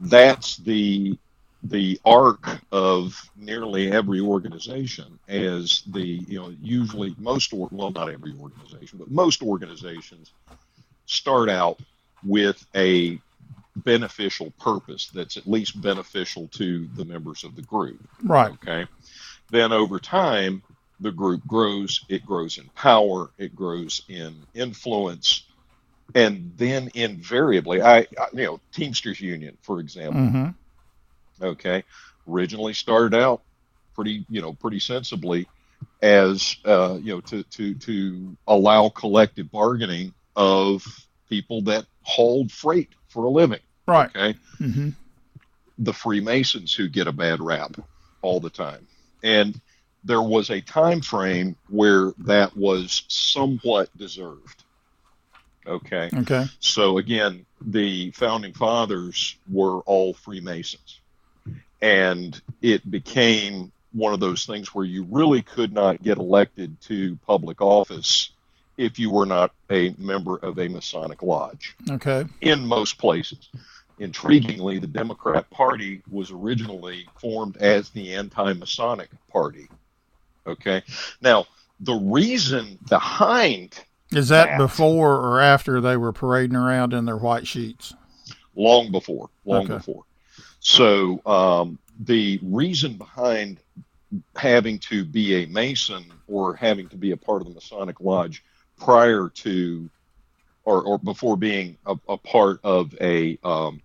that's 0.00 0.56
the 0.58 1.18
the 1.64 1.98
arc 2.04 2.60
of 2.72 3.30
nearly 3.36 3.90
every 3.90 4.20
organization 4.20 5.18
as 5.28 5.82
the 5.88 6.02
you 6.02 6.38
know 6.38 6.54
usually 6.60 7.14
most 7.18 7.52
or 7.54 7.68
well 7.72 7.90
not 7.90 8.10
every 8.10 8.34
organization 8.38 8.98
but 8.98 9.10
most 9.10 9.42
organizations 9.42 10.32
start 11.06 11.48
out 11.48 11.78
with 12.22 12.64
a 12.76 13.18
beneficial 13.76 14.52
purpose 14.60 15.10
that's 15.14 15.36
at 15.36 15.46
least 15.46 15.80
beneficial 15.80 16.48
to 16.48 16.86
the 16.94 17.04
members 17.04 17.42
of 17.44 17.56
the 17.56 17.62
group. 17.62 17.98
Right. 18.22 18.52
Okay. 18.52 18.86
Then 19.50 19.72
over 19.72 19.98
time 19.98 20.62
the 21.00 21.12
group 21.12 21.44
grows 21.46 22.04
it 22.08 22.24
grows 22.24 22.58
in 22.58 22.68
power 22.74 23.30
it 23.38 23.54
grows 23.56 24.02
in 24.08 24.46
influence 24.54 25.44
and 26.14 26.52
then 26.56 26.88
invariably 26.94 27.82
i, 27.82 27.98
I 27.98 28.06
you 28.32 28.44
know 28.44 28.60
teamsters 28.72 29.20
union 29.20 29.58
for 29.60 29.80
example 29.80 30.20
mm-hmm 30.20 30.50
okay 31.40 31.84
originally 32.28 32.72
started 32.72 33.18
out 33.18 33.42
pretty 33.94 34.24
you 34.28 34.40
know 34.40 34.52
pretty 34.52 34.78
sensibly 34.78 35.46
as 36.02 36.56
uh, 36.64 36.98
you 37.00 37.14
know 37.14 37.20
to 37.20 37.42
to 37.44 37.74
to 37.74 38.36
allow 38.46 38.88
collective 38.88 39.50
bargaining 39.50 40.12
of 40.36 40.84
people 41.28 41.62
that 41.62 41.86
hauled 42.02 42.50
freight 42.50 42.90
for 43.08 43.24
a 43.24 43.30
living 43.30 43.60
right. 43.86 44.10
okay? 44.10 44.38
Mm-hmm. 44.60 44.90
the 45.78 45.92
freemasons 45.92 46.74
who 46.74 46.88
get 46.88 47.06
a 47.06 47.12
bad 47.12 47.40
rap 47.40 47.76
all 48.22 48.40
the 48.40 48.50
time. 48.50 48.86
And 49.22 49.60
there 50.02 50.22
was 50.22 50.50
a 50.50 50.60
time 50.60 51.00
frame 51.00 51.56
where 51.68 52.12
that 52.18 52.56
was 52.56 53.04
somewhat 53.08 53.96
deserved 53.96 54.64
okay? 55.66 56.10
Okay. 56.14 56.44
So 56.60 56.98
again 56.98 57.46
the 57.60 58.10
founding 58.10 58.52
fathers 58.52 59.36
were 59.48 59.80
all 59.80 60.12
freemasons 60.12 61.00
and 61.84 62.40
it 62.62 62.90
became 62.90 63.70
one 63.92 64.14
of 64.14 64.20
those 64.20 64.46
things 64.46 64.74
where 64.74 64.86
you 64.86 65.06
really 65.10 65.42
could 65.42 65.70
not 65.70 66.02
get 66.02 66.16
elected 66.16 66.80
to 66.80 67.14
public 67.26 67.60
office 67.60 68.30
if 68.78 68.98
you 68.98 69.10
were 69.10 69.26
not 69.26 69.52
a 69.70 69.94
member 69.98 70.38
of 70.38 70.58
a 70.58 70.66
Masonic 70.66 71.22
lodge. 71.22 71.76
Okay. 71.90 72.24
In 72.40 72.66
most 72.66 72.96
places. 72.96 73.50
Intriguingly, 74.00 74.80
the 74.80 74.86
Democrat 74.86 75.48
Party 75.50 76.02
was 76.10 76.30
originally 76.30 77.06
formed 77.20 77.58
as 77.58 77.90
the 77.90 78.14
anti 78.14 78.54
Masonic 78.54 79.10
Party. 79.30 79.68
Okay. 80.46 80.82
Now, 81.20 81.44
the 81.80 81.94
reason 81.94 82.78
behind 82.88 83.78
is 84.10 84.30
that, 84.30 84.46
that, 84.46 84.58
before 84.58 85.16
or 85.16 85.38
after 85.38 85.82
they 85.82 85.98
were 85.98 86.12
parading 86.12 86.56
around 86.56 86.94
in 86.94 87.04
their 87.04 87.18
white 87.18 87.46
sheets? 87.46 87.92
Long 88.56 88.90
before. 88.90 89.28
Long 89.44 89.64
okay. 89.64 89.74
before. 89.74 90.04
So 90.64 91.20
um, 91.26 91.78
the 92.00 92.40
reason 92.42 92.94
behind 92.94 93.60
having 94.34 94.78
to 94.78 95.04
be 95.04 95.42
a 95.42 95.46
Mason 95.46 96.04
or 96.26 96.54
having 96.54 96.88
to 96.88 96.96
be 96.96 97.10
a 97.10 97.16
part 97.16 97.42
of 97.42 97.48
the 97.48 97.54
Masonic 97.54 98.00
Lodge 98.00 98.42
prior 98.78 99.28
to 99.28 99.90
or, 100.64 100.82
or 100.82 100.98
before 100.98 101.36
being 101.36 101.76
a, 101.84 101.96
a 102.08 102.16
part 102.16 102.60
of 102.64 102.94
a 102.98 103.38
um, 103.44 103.82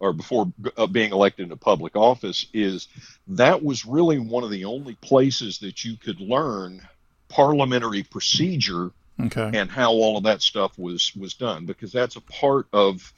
or 0.00 0.12
before 0.12 0.52
uh, 0.76 0.88
being 0.88 1.12
elected 1.12 1.44
into 1.44 1.56
public 1.56 1.94
office 1.94 2.46
is 2.52 2.88
that 3.28 3.62
was 3.62 3.86
really 3.86 4.18
one 4.18 4.42
of 4.42 4.50
the 4.50 4.64
only 4.64 4.96
places 4.96 5.58
that 5.58 5.84
you 5.84 5.96
could 5.96 6.20
learn 6.20 6.80
parliamentary 7.28 8.02
procedure 8.02 8.90
okay. 9.20 9.50
and 9.54 9.70
how 9.70 9.92
all 9.92 10.16
of 10.16 10.24
that 10.24 10.42
stuff 10.42 10.76
was 10.76 11.14
was 11.14 11.34
done 11.34 11.66
because 11.66 11.92
that's 11.92 12.16
a 12.16 12.20
part 12.22 12.66
of 12.72 13.12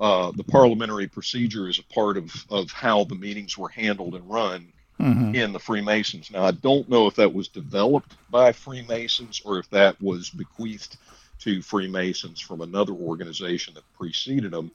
uh, 0.00 0.32
the 0.32 0.44
parliamentary 0.44 1.06
procedure 1.06 1.68
is 1.68 1.78
a 1.78 1.94
part 1.94 2.16
of, 2.16 2.46
of 2.50 2.70
how 2.72 3.04
the 3.04 3.14
meetings 3.14 3.58
were 3.58 3.68
handled 3.68 4.14
and 4.14 4.28
run 4.30 4.72
mm-hmm. 4.98 5.34
in 5.34 5.52
the 5.52 5.58
Freemasons. 5.58 6.30
Now, 6.30 6.44
I 6.44 6.52
don't 6.52 6.88
know 6.88 7.06
if 7.06 7.16
that 7.16 7.32
was 7.32 7.48
developed 7.48 8.16
by 8.30 8.52
Freemasons 8.52 9.42
or 9.44 9.58
if 9.58 9.68
that 9.70 10.00
was 10.00 10.30
bequeathed 10.30 10.96
to 11.40 11.62
Freemasons 11.62 12.40
from 12.40 12.60
another 12.60 12.92
organization 12.92 13.74
that 13.74 13.84
preceded 13.96 14.52
them, 14.52 14.70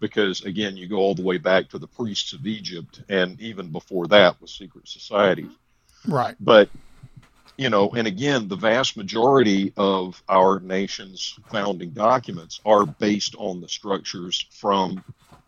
because 0.00 0.42
again, 0.42 0.76
you 0.76 0.88
go 0.88 0.96
all 0.96 1.14
the 1.14 1.22
way 1.22 1.38
back 1.38 1.68
to 1.68 1.78
the 1.78 1.86
priests 1.86 2.32
of 2.32 2.46
Egypt, 2.46 3.02
and 3.08 3.40
even 3.40 3.70
before 3.70 4.06
that 4.06 4.40
with 4.40 4.50
secret 4.50 4.88
societies. 4.88 5.50
Right. 6.06 6.34
But 6.40 6.70
you 7.56 7.70
know, 7.70 7.90
and 7.90 8.06
again, 8.06 8.48
the 8.48 8.56
vast 8.56 8.96
majority 8.96 9.72
of 9.76 10.22
our 10.28 10.60
nation's 10.60 11.38
founding 11.50 11.90
documents 11.90 12.60
are 12.64 12.84
based 12.84 13.34
on 13.38 13.60
the 13.60 13.68
structures 13.68 14.46
from 14.50 15.02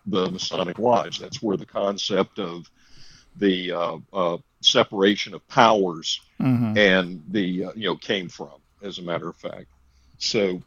the 0.06 0.30
Masonic 0.30 0.78
Lodge. 0.78 1.18
That's 1.18 1.42
where 1.42 1.56
the 1.56 1.66
concept 1.66 2.38
of 2.38 2.70
the 3.36 3.72
uh, 3.72 3.98
uh, 4.12 4.38
separation 4.60 5.34
of 5.34 5.46
powers 5.48 6.20
mm-hmm. 6.40 6.76
and 6.76 7.22
the 7.28 7.66
uh, 7.66 7.72
you 7.74 7.88
know 7.88 7.96
came 7.96 8.28
from, 8.28 8.60
as 8.82 8.98
a 8.98 9.02
matter 9.02 9.28
of 9.28 9.36
fact. 9.36 9.66
So, 10.18 10.62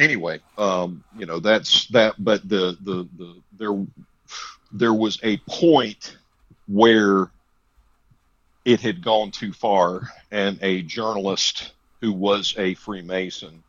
anyway, 0.00 0.40
um, 0.56 1.04
you 1.16 1.26
know 1.26 1.38
that's 1.38 1.86
that. 1.88 2.14
But 2.18 2.48
the 2.48 2.76
the 2.80 3.08
the 3.16 3.42
there 3.58 3.86
there 4.72 4.94
was 4.94 5.18
a 5.22 5.36
point 5.48 6.16
where 6.66 7.30
it 8.66 8.80
had 8.80 9.00
gone 9.00 9.30
too 9.30 9.52
far, 9.52 10.12
and 10.32 10.58
a 10.60 10.82
journalist 10.82 11.72
who 12.00 12.12
was 12.12 12.52
a 12.58 12.74
Freemason 12.74 13.62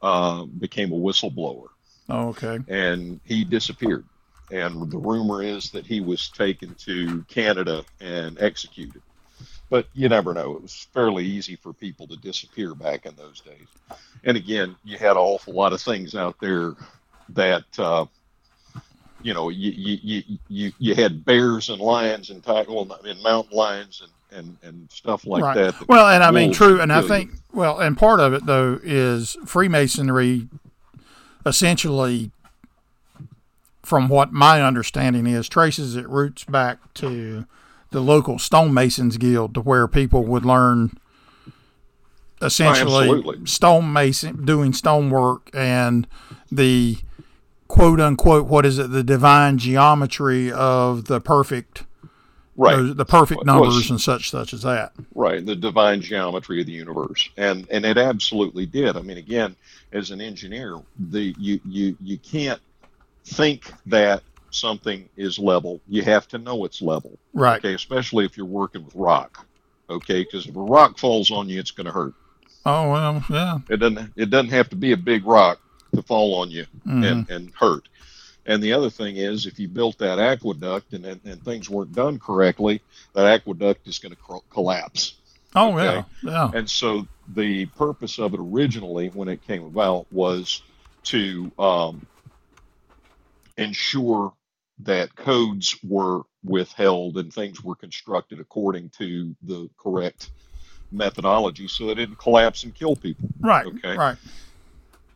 uh, 0.00 0.44
became 0.44 0.92
a 0.92 0.96
whistleblower. 0.96 1.66
Oh, 2.08 2.28
okay. 2.28 2.60
And 2.68 3.20
he 3.24 3.44
disappeared. 3.44 4.04
And 4.52 4.90
the 4.92 4.98
rumor 4.98 5.42
is 5.42 5.70
that 5.70 5.86
he 5.86 6.00
was 6.00 6.28
taken 6.28 6.74
to 6.86 7.24
Canada 7.24 7.84
and 8.00 8.40
executed. 8.40 9.02
But 9.68 9.88
you 9.92 10.08
never 10.08 10.32
know. 10.34 10.52
It 10.52 10.62
was 10.62 10.86
fairly 10.94 11.24
easy 11.24 11.56
for 11.56 11.72
people 11.72 12.06
to 12.06 12.16
disappear 12.16 12.76
back 12.76 13.06
in 13.06 13.16
those 13.16 13.40
days. 13.40 13.98
And 14.22 14.36
again, 14.36 14.76
you 14.84 14.98
had 14.98 15.12
an 15.12 15.16
awful 15.16 15.54
lot 15.54 15.72
of 15.72 15.80
things 15.80 16.14
out 16.14 16.36
there 16.40 16.74
that 17.30 17.64
uh, 17.76 18.06
you 19.22 19.34
know, 19.34 19.48
you, 19.48 19.70
you, 19.70 20.22
you, 20.48 20.72
you 20.78 20.94
had 20.94 21.24
bears 21.24 21.68
and 21.68 21.80
lions 21.80 22.30
and 22.30 22.44
well, 22.46 22.98
and 23.04 23.22
mountain 23.22 23.56
lions 23.56 24.02
and, 24.02 24.38
and, 24.38 24.56
and 24.62 24.90
stuff 24.90 25.26
like 25.26 25.42
right. 25.42 25.54
that, 25.54 25.78
that. 25.78 25.88
Well, 25.88 26.08
and 26.08 26.22
I 26.22 26.30
mean, 26.30 26.52
true. 26.52 26.80
And 26.80 26.92
I 26.92 27.02
think, 27.02 27.32
you. 27.32 27.38
well, 27.52 27.80
and 27.80 27.96
part 27.96 28.20
of 28.20 28.32
it, 28.32 28.46
though, 28.46 28.80
is 28.82 29.36
Freemasonry 29.46 30.48
essentially, 31.44 32.30
from 33.82 34.08
what 34.08 34.32
my 34.32 34.62
understanding 34.62 35.26
is, 35.26 35.48
traces 35.48 35.96
its 35.96 36.06
roots 36.06 36.44
back 36.44 36.78
to 36.94 37.46
the 37.90 38.00
local 38.00 38.38
stonemasons 38.38 39.18
guild 39.18 39.54
to 39.54 39.60
where 39.60 39.86
people 39.86 40.24
would 40.24 40.44
learn 40.44 40.98
oh, 41.48 41.52
essentially 42.46 43.22
oh, 43.26 43.44
stonemason 43.44 44.44
doing 44.44 44.72
stonework 44.72 45.50
and 45.52 46.06
the 46.50 46.98
quote 47.72 48.00
unquote 48.00 48.46
what 48.46 48.66
is 48.66 48.78
it 48.78 48.90
the 48.90 49.02
divine 49.02 49.56
geometry 49.56 50.52
of 50.52 51.06
the 51.06 51.18
perfect 51.18 51.84
right. 52.54 52.76
those, 52.76 52.96
the 52.96 53.04
perfect 53.06 53.46
numbers 53.46 53.88
and 53.88 53.98
such 53.98 54.30
such 54.30 54.52
as 54.52 54.60
that. 54.60 54.92
Right 55.14 55.44
the 55.44 55.56
divine 55.56 56.02
geometry 56.02 56.60
of 56.60 56.66
the 56.66 56.72
universe. 56.72 57.30
And 57.38 57.66
and 57.70 57.86
it 57.86 57.96
absolutely 57.96 58.66
did. 58.66 58.94
I 58.94 59.00
mean 59.00 59.16
again 59.16 59.56
as 59.90 60.10
an 60.10 60.20
engineer 60.20 60.82
the 60.98 61.34
you 61.38 61.60
you 61.64 61.96
you 62.02 62.18
can't 62.18 62.60
think 63.24 63.72
that 63.86 64.22
something 64.50 65.08
is 65.16 65.38
level. 65.38 65.80
You 65.88 66.02
have 66.02 66.28
to 66.28 66.38
know 66.38 66.66
it's 66.66 66.82
level. 66.82 67.18
Right. 67.32 67.56
Okay 67.56 67.72
especially 67.72 68.26
if 68.26 68.36
you're 68.36 68.44
working 68.44 68.84
with 68.84 68.94
rock. 68.94 69.46
Okay 69.88 70.24
because 70.24 70.46
if 70.46 70.54
a 70.54 70.60
rock 70.60 70.98
falls 70.98 71.30
on 71.30 71.48
you 71.48 71.58
it's 71.58 71.70
going 71.70 71.86
to 71.86 71.92
hurt. 71.92 72.12
Oh 72.66 72.92
well 72.92 73.24
yeah. 73.30 73.60
It 73.70 73.78
doesn't 73.78 74.12
it 74.14 74.28
doesn't 74.28 74.50
have 74.50 74.68
to 74.68 74.76
be 74.76 74.92
a 74.92 74.96
big 74.98 75.24
rock 75.24 75.58
to 75.94 76.02
fall 76.02 76.40
on 76.40 76.50
you 76.50 76.66
mm-hmm. 76.86 77.04
and, 77.04 77.30
and 77.30 77.52
hurt. 77.54 77.88
And 78.44 78.62
the 78.62 78.72
other 78.72 78.90
thing 78.90 79.16
is, 79.16 79.46
if 79.46 79.58
you 79.58 79.68
built 79.68 79.98
that 79.98 80.18
aqueduct 80.18 80.92
and, 80.94 81.06
and 81.06 81.44
things 81.44 81.70
weren't 81.70 81.94
done 81.94 82.18
correctly, 82.18 82.82
that 83.14 83.26
aqueduct 83.26 83.86
is 83.86 83.98
going 83.98 84.14
to 84.14 84.40
collapse. 84.50 85.14
Oh, 85.54 85.78
okay? 85.78 85.84
yeah. 85.84 86.04
Yeah. 86.22 86.50
And 86.52 86.68
so 86.68 87.06
the 87.28 87.66
purpose 87.66 88.18
of 88.18 88.34
it 88.34 88.40
originally, 88.40 89.08
when 89.08 89.28
it 89.28 89.46
came 89.46 89.64
about, 89.64 90.12
was 90.12 90.62
to 91.04 91.52
um, 91.58 92.06
ensure 93.56 94.32
that 94.80 95.14
codes 95.14 95.76
were 95.84 96.22
withheld 96.42 97.18
and 97.18 97.32
things 97.32 97.62
were 97.62 97.76
constructed 97.76 98.40
according 98.40 98.88
to 98.98 99.36
the 99.42 99.68
correct 99.78 100.30
methodology 100.90 101.68
so 101.68 101.86
that 101.86 101.92
it 101.92 102.06
didn't 102.06 102.18
collapse 102.18 102.64
and 102.64 102.74
kill 102.74 102.96
people. 102.96 103.28
Right. 103.40 103.66
Okay. 103.66 103.96
Right. 103.96 104.16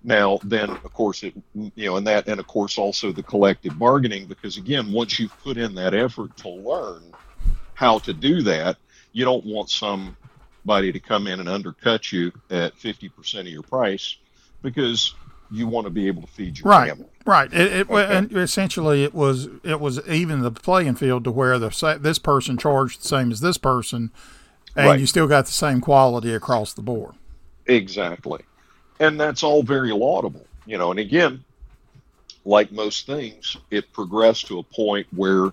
Now, 0.06 0.38
then, 0.44 0.70
of 0.70 0.92
course, 0.94 1.24
it 1.24 1.34
you 1.54 1.72
know, 1.86 1.96
and 1.96 2.06
that, 2.06 2.28
and 2.28 2.38
of 2.38 2.46
course, 2.46 2.78
also 2.78 3.10
the 3.10 3.24
collective 3.24 3.76
bargaining, 3.76 4.26
because 4.26 4.56
again, 4.56 4.92
once 4.92 5.18
you've 5.18 5.36
put 5.42 5.56
in 5.56 5.74
that 5.74 5.94
effort 5.94 6.36
to 6.38 6.48
learn 6.48 7.02
how 7.74 7.98
to 7.98 8.12
do 8.12 8.40
that, 8.42 8.76
you 9.12 9.24
don't 9.24 9.44
want 9.44 9.68
somebody 9.68 10.92
to 10.92 11.00
come 11.00 11.26
in 11.26 11.40
and 11.40 11.48
undercut 11.48 12.12
you 12.12 12.30
at 12.50 12.76
fifty 12.76 13.08
percent 13.08 13.48
of 13.48 13.52
your 13.52 13.64
price, 13.64 14.16
because 14.62 15.12
you 15.50 15.66
want 15.66 15.86
to 15.86 15.90
be 15.90 16.06
able 16.06 16.22
to 16.22 16.28
feed 16.28 16.58
your 16.58 16.70
right. 16.70 16.90
family. 16.90 17.06
Right. 17.24 17.52
It, 17.52 17.72
it 17.72 17.90
okay. 17.90 18.16
and 18.16 18.32
essentially 18.36 19.02
it 19.02 19.12
was 19.12 19.48
it 19.64 19.80
was 19.80 20.06
even 20.06 20.42
the 20.42 20.52
playing 20.52 20.94
field 20.94 21.24
to 21.24 21.32
where 21.32 21.58
the 21.58 21.98
this 22.00 22.20
person 22.20 22.56
charged 22.56 23.02
the 23.02 23.08
same 23.08 23.32
as 23.32 23.40
this 23.40 23.58
person, 23.58 24.12
and 24.76 24.86
right. 24.86 25.00
you 25.00 25.06
still 25.06 25.26
got 25.26 25.46
the 25.46 25.52
same 25.52 25.80
quality 25.80 26.32
across 26.32 26.72
the 26.72 26.82
board. 26.82 27.14
Exactly, 27.66 28.44
and 29.00 29.18
that's 29.20 29.42
all 29.42 29.62
very 29.62 29.92
laudable, 29.92 30.46
you 30.64 30.78
know. 30.78 30.90
And 30.90 31.00
again, 31.00 31.44
like 32.44 32.72
most 32.72 33.06
things, 33.06 33.56
it 33.70 33.92
progressed 33.92 34.46
to 34.48 34.58
a 34.58 34.62
point 34.62 35.06
where 35.14 35.50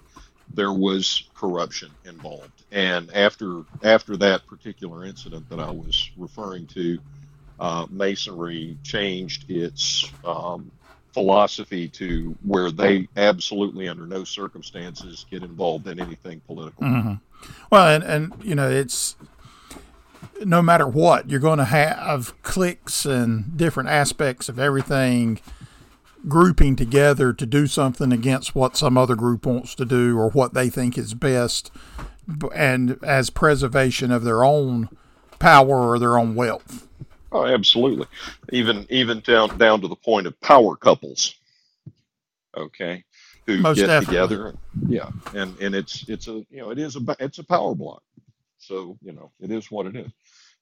there 0.54 0.74
was 0.74 1.24
corruption 1.36 1.90
involved, 2.06 2.64
and 2.72 3.12
after 3.14 3.64
after 3.84 4.18
that 4.18 4.46
particular 4.48 5.06
incident 5.06 5.50
that 5.50 5.60
I 5.60 5.72
was 5.72 6.12
referring 6.18 6.68
to, 6.68 7.00
uh, 7.60 7.88
Masonry 7.90 8.78
changed 8.84 9.50
its 9.50 10.12
um, 10.26 10.72
philosophy 11.14 11.88
to 11.88 12.36
where 12.44 12.72
they 12.72 13.08
absolutely, 13.16 13.88
under 13.88 14.06
no 14.06 14.24
circumstances, 14.24 15.26
get 15.30 15.44
involved 15.44 15.88
in 15.88 16.00
anything 16.00 16.42
political. 16.42 16.84
Mm-hmm. 16.84 17.14
Well, 17.70 17.88
and, 17.88 18.04
and 18.04 18.34
you 18.44 18.56
know, 18.56 18.70
it's 18.70 19.16
no 20.46 20.62
matter 20.62 20.88
what, 20.88 21.30
you're 21.30 21.40
going 21.40 21.60
to 21.60 21.66
have 21.66 22.34
cliques 22.44 23.06
and 23.06 23.56
different 23.58 23.90
aspects 23.90 24.50
of 24.50 24.60
everything 24.60 25.40
grouping 26.28 26.76
together 26.76 27.34
to 27.34 27.46
do 27.46 27.68
something 27.68 28.12
against 28.14 28.56
what 28.56 28.78
some 28.78 28.98
other 28.98 29.16
group 29.16 29.46
wants 29.46 29.76
to 29.76 29.86
do 29.86 30.18
or 30.18 30.30
what 30.30 30.54
they 30.54 30.70
think 30.70 30.98
is 30.98 31.14
best, 31.14 31.72
and 32.56 32.98
as 33.04 33.30
preservation 33.30 34.12
of 34.12 34.24
their 34.24 34.44
own 34.44 34.90
power 35.40 35.90
or 35.90 36.00
their 36.00 36.18
own 36.18 36.36
wealth. 36.36 36.88
Oh, 37.32 37.46
absolutely. 37.46 38.08
Even 38.52 38.86
even 38.90 39.20
down 39.22 39.58
down 39.58 39.82
to 39.82 39.88
the 39.88 39.96
point 39.96 40.28
of 40.28 40.40
power 40.40 40.76
couples. 40.76 41.36
Okay, 42.56 43.04
who 43.48 43.58
Most 43.58 43.78
get 43.78 43.88
definitely. 43.88 44.16
together. 44.16 44.54
Yeah, 44.88 45.10
and 45.34 45.60
and 45.60 45.74
it's 45.76 46.08
it's 46.08 46.28
a 46.28 46.46
you 46.50 46.58
know 46.58 46.70
it 46.70 46.78
is 46.80 46.96
a 46.96 47.02
it's 47.20 47.40
a 47.40 47.44
power 47.44 47.74
block. 47.76 48.04
So 48.60 48.98
you 49.02 49.12
know 49.14 49.32
it 49.42 49.52
is 49.52 49.72
what 49.72 49.88
it 49.88 49.96
is. 49.96 50.12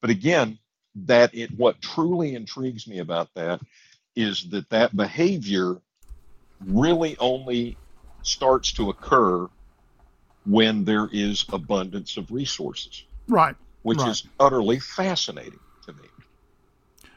But 0.02 0.10
again, 0.10 0.58
that 0.96 1.34
it 1.34 1.52
what 1.58 1.82
truly 1.82 2.36
intrigues 2.36 2.88
me 2.88 3.00
about 3.00 3.30
that 3.36 3.62
is 4.16 4.50
that 4.50 4.70
that 4.70 4.96
behavior 4.96 5.78
really 6.66 7.16
only 7.20 7.78
starts 8.24 8.74
to 8.74 8.90
occur 8.90 9.48
when 10.46 10.84
there 10.84 11.08
is 11.12 11.46
abundance 11.54 12.18
of 12.18 12.32
resources. 12.32 13.04
Right. 13.28 13.56
Which 13.84 14.00
right. 14.00 14.10
is 14.10 14.28
utterly 14.40 14.80
fascinating 14.80 15.60
to 15.86 15.94
me. 15.94 16.08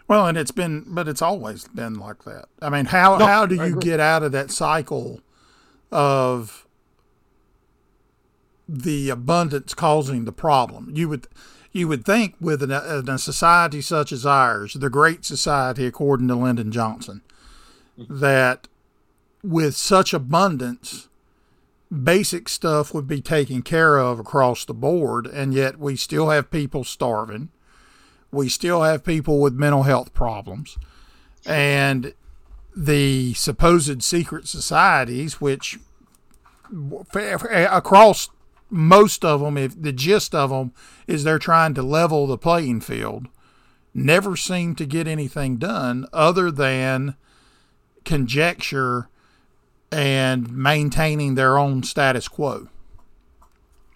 Well, 0.06 0.26
and 0.26 0.36
it's 0.36 0.50
been, 0.50 0.84
but 0.86 1.08
it's 1.08 1.22
always 1.22 1.66
been 1.68 1.94
like 1.94 2.24
that. 2.24 2.46
I 2.60 2.68
mean, 2.68 2.86
how 2.86 3.16
No, 3.16 3.26
how 3.26 3.46
do 3.46 3.54
you 3.54 3.76
get 3.76 4.00
out 4.00 4.22
of 4.22 4.32
that 4.32 4.50
cycle 4.50 5.20
of 5.90 6.66
the 8.68 9.10
abundance 9.10 9.74
causing 9.74 10.26
the 10.26 10.32
problem? 10.32 10.92
You 10.94 11.08
would 11.08 11.26
you 11.74 11.88
would 11.88 12.04
think 12.04 12.36
with 12.40 12.62
a 12.62 13.18
society 13.18 13.80
such 13.80 14.12
as 14.12 14.24
ours, 14.24 14.74
the 14.74 14.88
Great 14.88 15.24
Society, 15.24 15.84
according 15.84 16.28
to 16.28 16.36
Lyndon 16.36 16.70
Johnson, 16.70 17.20
that 17.98 18.68
with 19.42 19.74
such 19.74 20.14
abundance, 20.14 21.08
basic 21.90 22.48
stuff 22.48 22.94
would 22.94 23.08
be 23.08 23.20
taken 23.20 23.60
care 23.60 23.98
of 23.98 24.20
across 24.20 24.64
the 24.64 24.72
board, 24.72 25.26
and 25.26 25.52
yet 25.52 25.78
we 25.78 25.96
still 25.96 26.30
have 26.30 26.50
people 26.50 26.84
starving. 26.84 27.50
We 28.30 28.48
still 28.48 28.82
have 28.82 29.04
people 29.04 29.40
with 29.40 29.54
mental 29.54 29.82
health 29.82 30.14
problems. 30.14 30.78
And 31.44 32.14
the 32.76 33.34
supposed 33.34 34.02
secret 34.04 34.46
societies, 34.46 35.40
which 35.40 35.78
across 37.14 38.28
most 38.70 39.24
of 39.24 39.40
them, 39.40 39.56
if 39.56 39.80
the 39.80 39.92
gist 39.92 40.34
of 40.34 40.50
them 40.50 40.72
is 41.06 41.24
they're 41.24 41.38
trying 41.38 41.74
to 41.74 41.82
level 41.82 42.26
the 42.26 42.38
playing 42.38 42.80
field, 42.80 43.28
never 43.92 44.36
seem 44.36 44.74
to 44.74 44.86
get 44.86 45.06
anything 45.06 45.56
done 45.56 46.06
other 46.12 46.50
than 46.50 47.16
conjecture 48.04 49.08
and 49.92 50.50
maintaining 50.52 51.34
their 51.34 51.56
own 51.56 51.82
status 51.82 52.28
quo. 52.28 52.68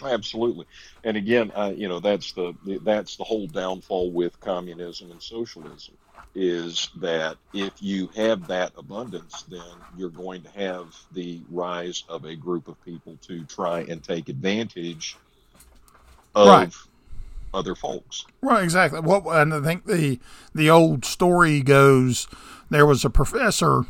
Absolutely, 0.04 0.64
and 1.02 1.16
again, 1.16 1.50
uh, 1.57 1.72
you 1.74 1.88
know 1.88 1.98
that's 1.98 2.31
the 2.33 2.54
that's 2.85 3.16
the 3.16 3.24
whole 3.24 3.48
downfall 3.48 4.12
with 4.12 4.38
communism 4.38 5.11
and 5.11 5.20
socialism 5.20 5.96
is 6.35 6.91
that 6.97 7.37
if 7.53 7.73
you 7.81 8.09
have 8.17 8.47
that 8.47 8.73
abundance, 8.77 9.45
then 9.49 9.61
you're 9.97 10.11
going 10.11 10.43
to 10.43 10.51
have 10.51 10.95
the 11.12 11.43
rise 11.51 12.05
of 12.09 12.25
a 12.25 12.37
group 12.37 12.69
of 12.69 12.81
people 12.85 13.19
to 13.23 13.45
try 13.45 13.81
and 13.81 14.03
take 14.03 14.29
advantage 14.29 15.17
of 16.35 16.47
Right. 16.49 16.75
other 17.53 17.75
folks. 17.75 18.25
Right, 18.43 18.62
exactly. 18.62 19.01
What 19.01 19.25
and 19.27 19.53
I 19.53 19.61
think 19.61 19.87
the 19.87 20.21
the 20.55 20.71
old 20.71 21.05
story 21.05 21.61
goes 21.62 22.29
there 22.71 22.87
was 22.87 23.05
a 23.05 23.11
professor 23.11 23.85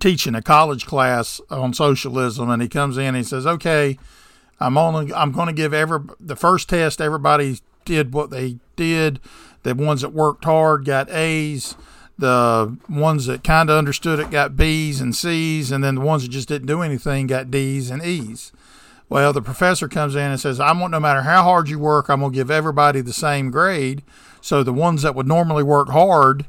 teaching 0.00 0.34
a 0.34 0.42
college 0.42 0.86
class 0.86 1.40
on 1.50 1.74
socialism 1.74 2.48
and 2.50 2.62
he 2.62 2.68
comes 2.68 2.96
in 2.96 3.06
and 3.06 3.16
he 3.16 3.22
says, 3.22 3.46
"Okay, 3.46 3.98
I'm 4.60 4.78
only 4.78 5.12
I'm 5.12 5.32
going 5.32 5.48
to 5.48 5.52
give 5.52 5.74
every 5.74 6.00
the 6.20 6.36
first 6.36 6.68
test 6.68 7.00
everybody 7.00 7.58
did 7.84 8.12
what 8.12 8.30
they 8.30 8.56
did. 8.76 9.20
The 9.62 9.74
ones 9.74 10.00
that 10.02 10.12
worked 10.12 10.44
hard 10.44 10.84
got 10.84 11.10
A's. 11.10 11.76
The 12.18 12.76
ones 12.88 13.26
that 13.26 13.42
kind 13.42 13.70
of 13.70 13.76
understood 13.76 14.20
it 14.20 14.30
got 14.30 14.56
B's 14.56 15.00
and 15.00 15.14
C's, 15.14 15.72
and 15.72 15.82
then 15.82 15.96
the 15.96 16.00
ones 16.02 16.22
that 16.22 16.28
just 16.28 16.48
didn't 16.48 16.66
do 16.66 16.82
anything 16.82 17.26
got 17.26 17.50
D's 17.50 17.90
and 17.90 18.04
E's. 18.04 18.52
Well, 19.08 19.32
the 19.32 19.42
professor 19.42 19.88
comes 19.88 20.14
in 20.14 20.30
and 20.30 20.40
says, 20.40 20.60
"I 20.60 20.72
want 20.72 20.92
no 20.92 21.00
matter 21.00 21.22
how 21.22 21.42
hard 21.42 21.68
you 21.68 21.78
work, 21.78 22.08
I'm 22.08 22.20
going 22.20 22.32
to 22.32 22.36
give 22.36 22.50
everybody 22.50 23.00
the 23.00 23.12
same 23.12 23.50
grade." 23.50 24.02
So 24.40 24.62
the 24.62 24.72
ones 24.72 25.02
that 25.02 25.14
would 25.14 25.26
normally 25.26 25.62
work 25.62 25.88
hard 25.88 26.46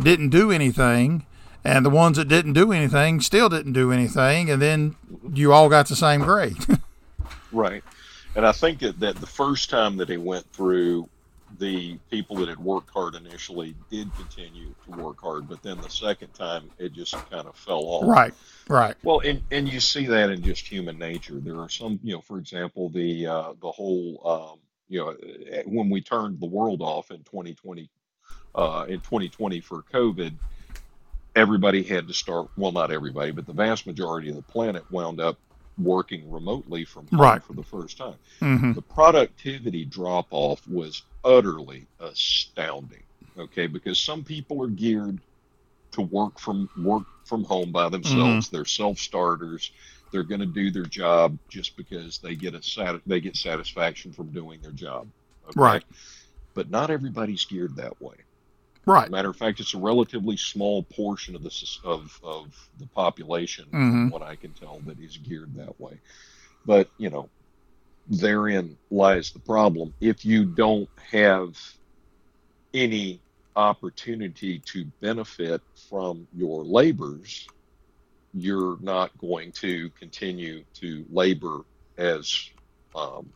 didn't 0.00 0.30
do 0.30 0.50
anything, 0.50 1.26
and 1.64 1.84
the 1.84 1.90
ones 1.90 2.16
that 2.16 2.28
didn't 2.28 2.54
do 2.54 2.72
anything 2.72 3.20
still 3.20 3.48
didn't 3.48 3.72
do 3.72 3.92
anything, 3.92 4.50
and 4.50 4.60
then 4.60 4.96
you 5.32 5.52
all 5.52 5.68
got 5.68 5.88
the 5.88 5.96
same 5.96 6.22
grade. 6.22 6.56
Right. 7.52 7.84
And 8.36 8.46
I 8.46 8.52
think 8.52 8.80
that, 8.80 8.98
that 9.00 9.20
the 9.20 9.26
first 9.26 9.70
time 9.70 9.96
that 9.98 10.08
he 10.08 10.16
went 10.16 10.50
through, 10.52 11.08
the 11.58 11.98
people 12.10 12.36
that 12.36 12.48
had 12.48 12.58
worked 12.58 12.90
hard 12.90 13.14
initially 13.14 13.76
did 13.90 14.12
continue 14.14 14.74
to 14.84 14.90
work 14.90 15.20
hard, 15.20 15.48
but 15.48 15.62
then 15.62 15.80
the 15.80 15.90
second 15.90 16.32
time 16.34 16.70
it 16.78 16.92
just 16.92 17.14
kind 17.30 17.46
of 17.46 17.54
fell 17.56 17.82
off. 17.84 18.08
right, 18.08 18.34
right, 18.68 18.96
Well, 19.04 19.20
and, 19.20 19.42
and 19.50 19.68
you 19.68 19.78
see 19.78 20.06
that 20.06 20.30
in 20.30 20.42
just 20.42 20.66
human 20.66 20.98
nature. 20.98 21.38
There 21.38 21.60
are 21.60 21.68
some, 21.68 22.00
you 22.02 22.14
know, 22.14 22.20
for 22.20 22.38
example, 22.38 22.88
the 22.88 23.26
uh, 23.26 23.52
the 23.60 23.70
whole, 23.70 24.20
um, 24.24 24.58
you 24.88 25.00
know, 25.00 25.16
eh, 25.50 25.62
when 25.66 25.90
we 25.90 26.00
turned 26.00 26.40
the 26.40 26.46
world 26.46 26.82
off 26.82 27.10
in 27.10 27.18
2020, 27.18 27.88
uh, 28.54 28.86
in 28.88 29.00
2020 29.00 29.60
for 29.60 29.82
COVID, 29.92 30.34
everybody 31.36 31.82
had 31.82 32.08
to 32.08 32.14
start. 32.14 32.48
Well, 32.56 32.72
not 32.72 32.90
everybody, 32.90 33.30
but 33.30 33.46
the 33.46 33.52
vast 33.52 33.86
majority 33.86 34.30
of 34.30 34.36
the 34.36 34.42
planet 34.42 34.84
wound 34.90 35.20
up 35.20 35.38
working 35.78 36.30
remotely 36.30 36.84
from 36.84 37.06
home 37.08 37.20
Right. 37.20 37.42
for 37.42 37.52
the 37.54 37.62
first 37.62 37.98
time. 37.98 38.14
hmm 38.40 38.72
The 38.72 38.82
productivity 38.82 39.84
drop 39.84 40.26
off 40.30 40.66
was 40.68 41.02
utterly 41.24 41.86
astounding. 42.00 43.02
Okay, 43.36 43.66
because 43.66 43.98
some 43.98 44.22
people 44.22 44.62
are 44.62 44.68
geared 44.68 45.18
to 45.92 46.02
work 46.02 46.38
from 46.38 46.68
work 46.78 47.02
from 47.24 47.42
home 47.44 47.72
by 47.72 47.88
themselves. 47.88 48.48
They're 48.48 48.64
self 48.64 48.98
starters. 48.98 49.72
They're 50.12 50.22
going 50.22 50.40
to 50.40 50.46
do 50.46 50.70
their 50.70 50.84
job 50.84 51.36
just 51.48 51.76
because 51.76 52.18
they 52.18 52.36
get 52.36 52.54
a 52.54 52.62
sat- 52.62 53.00
they 53.06 53.20
get 53.20 53.36
satisfaction 53.36 54.12
from 54.12 54.28
doing 54.30 54.60
their 54.60 54.70
job. 54.72 55.08
Okay? 55.48 55.60
Right. 55.60 55.84
But 56.54 56.70
not 56.70 56.90
everybody's 56.90 57.44
geared 57.44 57.74
that 57.76 58.00
way. 58.00 58.14
Right. 58.86 59.10
Matter 59.10 59.30
of 59.30 59.36
fact, 59.36 59.60
it's 59.60 59.74
a 59.74 59.78
relatively 59.78 60.36
small 60.36 60.82
portion 60.84 61.34
of 61.34 61.42
the 61.42 61.78
of 61.84 62.18
of 62.22 62.68
the 62.78 62.86
population, 62.88 63.66
Mhm. 63.66 63.70
from 63.90 64.10
what 64.10 64.22
I 64.22 64.36
can 64.36 64.52
tell, 64.52 64.80
that 64.86 64.98
is 64.98 65.16
geared 65.16 65.54
that 65.56 65.78
way. 65.80 65.98
But 66.66 66.88
you 66.98 67.10
know, 67.10 67.28
therein 68.08 68.76
lies 68.90 69.30
the 69.30 69.40
problem. 69.40 69.94
If 70.00 70.24
you 70.24 70.44
don't 70.44 70.88
have 71.10 71.56
any 72.72 73.20
opportunity 73.56 74.58
to 74.58 74.84
benefit 75.00 75.62
from 75.88 76.26
your 76.34 76.64
labors, 76.64 77.46
you're 78.32 78.78
not 78.80 79.16
going 79.18 79.52
to 79.52 79.90
continue 79.90 80.64
to 80.74 81.04
labor 81.10 81.60
as 81.96 82.50
um, 82.96 83.32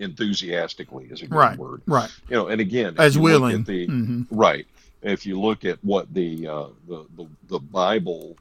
enthusiastically 0.00 1.06
is 1.06 1.22
a 1.22 1.26
good 1.26 1.36
Right. 1.36 1.58
word 1.58 1.82
Right. 1.86 2.10
you 2.28 2.36
know 2.36 2.48
and 2.48 2.60
again 2.60 2.94
As 2.98 3.18
willing. 3.18 3.62
the 3.64 3.86
hmm 3.86 4.22
right 4.30 4.66
if 5.02 5.26
you 5.26 5.38
look 5.40 5.64
at 5.64 5.78
what 5.84 6.12
the 6.14 6.46
uh, 6.48 6.68
the, 6.88 7.06
the, 7.16 7.28
the 7.48 7.58
Bible 7.60 8.36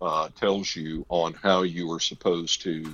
uh, 0.00 0.28
tells 0.36 0.74
you 0.76 1.04
on 1.08 1.34
how 1.34 1.62
you 1.62 1.90
are 1.92 2.00
supposed 2.00 2.62
to 2.62 2.84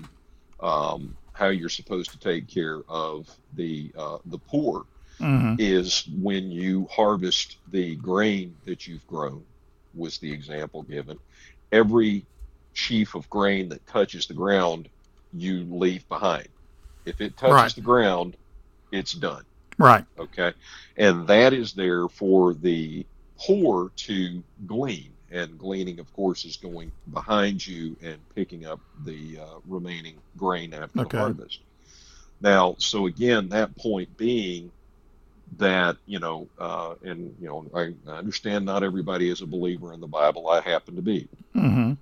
um, 0.61 1.17
how 1.35 1.49
you're 1.49 1.69
supposed 1.69 2.13
to 2.13 2.19
take 2.19 2.49
care 2.49 2.83
of 2.89 3.29
the 3.55 3.93
uh, 3.97 4.19
the 4.27 4.39
poor 4.39 4.87
Mm-hmm. 5.21 5.55
is 5.59 6.09
when 6.21 6.51
you 6.51 6.87
harvest 6.91 7.59
the 7.71 7.95
grain 7.97 8.57
that 8.65 8.87
you've 8.87 9.07
grown 9.07 9.45
was 9.95 10.19
the 10.19 10.33
example 10.33 10.83
given 10.83 11.19
every 11.73 12.27
sheaf 12.73 13.15
of 13.15 13.29
grain 13.31 13.69
that 13.69 13.87
touches 13.87 14.27
the 14.27 14.35
ground 14.35 14.89
you 15.33 15.65
leave 15.71 16.07
behind 16.09 16.49
if 17.05 17.21
it 17.21 17.37
touches 17.37 17.53
Right. 17.53 17.75
the 17.75 17.81
ground 17.81 18.37
it's 18.93 19.13
done 19.13 19.45
Right. 19.79 20.05
okay 20.19 20.53
and 20.97 21.27
that 21.29 21.53
is 21.53 21.73
there 21.73 22.09
for 22.09 22.55
the 22.55 23.07
poor 23.39 23.91
to 23.97 24.43
glean 24.67 25.15
and 25.31 25.59
gleaning 25.59 25.99
of 26.01 26.13
course 26.13 26.45
is 26.45 26.57
going 26.57 26.93
behind 27.13 27.67
you 27.67 27.97
and 28.03 28.19
picking 28.35 28.65
up 28.67 28.81
the 29.05 29.39
uh, 29.41 29.59
remaining 29.67 30.23
grain 30.37 30.73
after 30.75 31.01
Okay. 31.01 31.03
the 31.03 31.11
harvest 31.11 31.61
now 32.41 32.75
so 32.79 33.07
again 33.07 33.49
that 33.49 33.77
point 33.77 34.17
being 34.17 34.73
that 35.57 35.97
you 36.07 36.19
know 36.21 36.49
uh, 36.59 36.95
and 37.03 37.35
you 37.41 37.47
know 37.49 37.67
I, 37.75 37.95
I 38.11 38.17
understand 38.19 38.65
not 38.65 38.83
everybody 38.83 39.29
is 39.31 39.43
a 39.43 39.47
believer 39.47 39.93
in 39.93 40.01
the 40.01 40.07
bible 40.09 40.49
i 40.49 40.61
happen 40.61 40.97
to 40.97 41.03
be 41.03 41.29
Mm-hmm. 41.55 41.93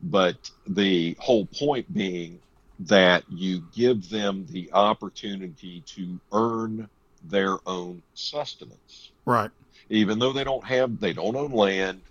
but 0.00 0.50
the 0.66 1.16
whole 1.20 1.46
point 1.46 1.92
being 1.92 2.40
that 2.78 3.24
you 3.28 3.60
give 3.72 4.08
them 4.10 4.46
the 4.50 4.70
opportunity 4.72 5.82
to 5.86 6.20
earn 6.32 6.88
their 7.22 7.58
own 7.66 8.02
sustenance 8.14 9.12
Right. 9.26 9.50
even 9.90 10.18
though 10.18 10.32
they 10.32 10.44
don't 10.44 10.64
have 10.66 10.98
they 11.00 11.12
don't 11.12 11.36
own 11.36 11.52
land 11.52 12.02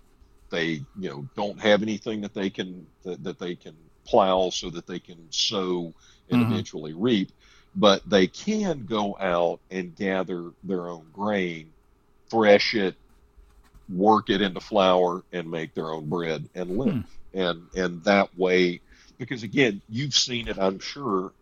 they 0.52 0.86
you 0.96 1.10
know 1.10 1.28
don't 1.36 1.60
have 1.60 1.82
anything 1.82 2.22
that 2.22 2.34
they 2.34 2.50
can 2.50 2.88
that, 3.04 3.24
that 3.24 3.40
they 3.40 3.56
can 3.56 3.76
plow 4.08 4.50
so 4.50 4.70
that 4.70 4.88
they 4.88 5.00
can 5.00 5.28
sow 5.32 5.94
and 6.30 6.42
Mhm. 6.42 6.42
eventually 6.42 6.94
reap 6.94 7.32
but 7.76 8.08
they 8.10 8.28
can 8.28 8.86
go 8.86 9.18
out 9.20 9.62
and 9.72 9.96
gather 9.96 10.52
their 10.64 10.90
own 10.90 11.08
grain 11.12 11.74
thresh 12.30 12.74
it 12.76 12.96
work 13.90 14.30
it 14.30 14.42
into 14.42 14.60
flour 14.62 15.24
and 15.32 15.50
make 15.50 15.74
their 15.74 15.92
own 15.92 16.08
bread 16.10 16.50
and 16.56 16.78
live 16.78 16.98
and 17.34 17.68
and 17.76 18.04
that 18.04 18.30
way 18.38 18.82
because 19.20 19.44
again 19.44 19.82
you've 19.90 20.14
seen 20.14 20.48
it 20.48 20.58
i'm 20.60 20.80
sure 20.80 21.34